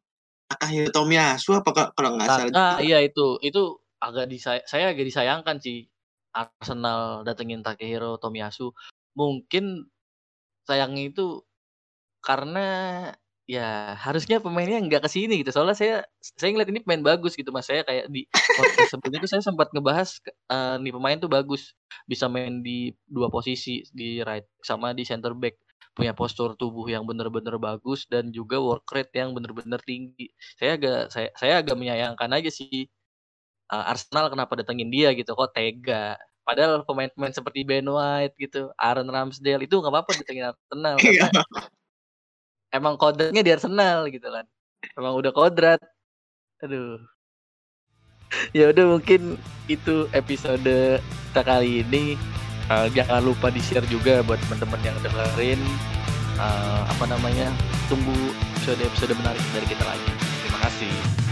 Takahiro 0.48 0.88
Tomiyasu 0.92 1.50
apa 1.60 1.92
kalau 1.92 2.16
nggak 2.18 2.28
salah. 2.28 2.52
Ah, 2.56 2.76
iya 2.80 2.98
itu. 3.04 3.36
Itu 3.44 3.80
agak 3.98 4.30
disay 4.30 4.62
saya 4.66 4.90
agak 4.92 5.06
disayangkan 5.06 5.58
sih 5.62 5.86
Arsenal 6.32 7.22
datengin 7.24 7.62
Takehiro 7.64 8.16
Tomiyasu. 8.20 8.72
Mungkin 9.14 9.88
sayangnya 10.68 11.08
itu 11.08 11.42
karena 12.20 12.66
ya 13.48 13.96
harusnya 13.96 14.38
pemainnya 14.44 14.76
nggak 14.84 15.08
ke 15.08 15.10
sini 15.10 15.40
gitu. 15.40 15.50
Soalnya 15.56 15.72
saya 15.72 15.96
saya 16.20 16.52
ngeliat 16.52 16.68
ini 16.68 16.80
pemain 16.84 17.00
bagus 17.16 17.32
gitu 17.32 17.48
Mas. 17.48 17.64
Saya 17.66 17.80
kayak 17.82 18.12
di 18.12 18.28
podcast 18.28 18.90
sebelumnya 18.92 19.24
itu 19.24 19.30
saya 19.32 19.42
sempat 19.42 19.72
ngebahas 19.72 20.20
eh, 20.52 20.76
nih 20.84 20.92
pemain 20.92 21.16
tuh 21.16 21.32
bagus. 21.32 21.72
Bisa 22.04 22.28
main 22.28 22.60
di 22.60 22.92
dua 23.08 23.32
posisi, 23.32 23.80
di 23.90 24.20
right 24.20 24.44
sama 24.60 24.92
di 24.92 25.02
center 25.08 25.32
back. 25.32 25.56
Punya 25.96 26.12
postur 26.14 26.54
tubuh 26.60 26.86
yang 26.86 27.08
bener-bener 27.08 27.56
bagus 27.58 28.04
dan 28.06 28.30
juga 28.30 28.60
work 28.60 28.86
rate 28.92 29.16
yang 29.16 29.32
bener-bener 29.32 29.80
tinggi. 29.82 30.28
Saya 30.60 30.76
agak 30.76 31.00
saya 31.10 31.28
saya 31.40 31.54
agak 31.64 31.74
menyayangkan 31.80 32.28
aja 32.36 32.50
sih 32.52 32.84
eh, 33.72 33.84
Arsenal 33.92 34.28
kenapa 34.32 34.52
datengin 34.60 34.92
dia 34.92 35.16
gitu 35.16 35.32
kok 35.32 35.56
tega. 35.56 36.20
Padahal 36.44 36.80
pemain-pemain 36.88 37.32
seperti 37.36 37.60
Ben 37.68 37.84
White 37.84 38.32
gitu, 38.40 38.72
Aaron 38.80 39.08
Ramsdale 39.12 39.68
itu 39.68 39.76
nggak 39.80 39.92
apa-apa 39.92 40.10
datengin 40.16 40.48
Arsenal 40.52 40.96
Iya. 41.00 41.28
karena 41.28 41.42
emang 42.72 42.94
kodratnya 43.00 43.42
di 43.44 43.50
Arsenal 43.52 44.08
gitu 44.12 44.28
kan. 44.28 44.44
Emang 44.94 45.14
udah 45.18 45.32
kodrat. 45.32 45.80
Aduh. 46.64 46.98
Ya 48.52 48.68
udah 48.68 48.84
mungkin 49.00 49.40
itu 49.72 50.04
episode 50.12 51.00
kita 51.00 51.42
kali 51.48 51.80
ini. 51.80 52.12
Eh, 52.68 52.88
jangan 52.92 53.24
lupa 53.24 53.48
di-share 53.48 53.88
juga 53.88 54.20
buat 54.20 54.36
teman-teman 54.44 54.80
yang 54.84 54.98
dengerin. 55.00 55.60
Eh, 56.36 56.82
apa 56.92 57.04
namanya? 57.08 57.48
Tunggu 57.88 58.36
episode-episode 58.52 59.16
menarik 59.16 59.40
dari 59.56 59.64
kita 59.64 59.80
lagi. 59.80 60.12
Terima 60.44 60.60
kasih. 60.60 61.27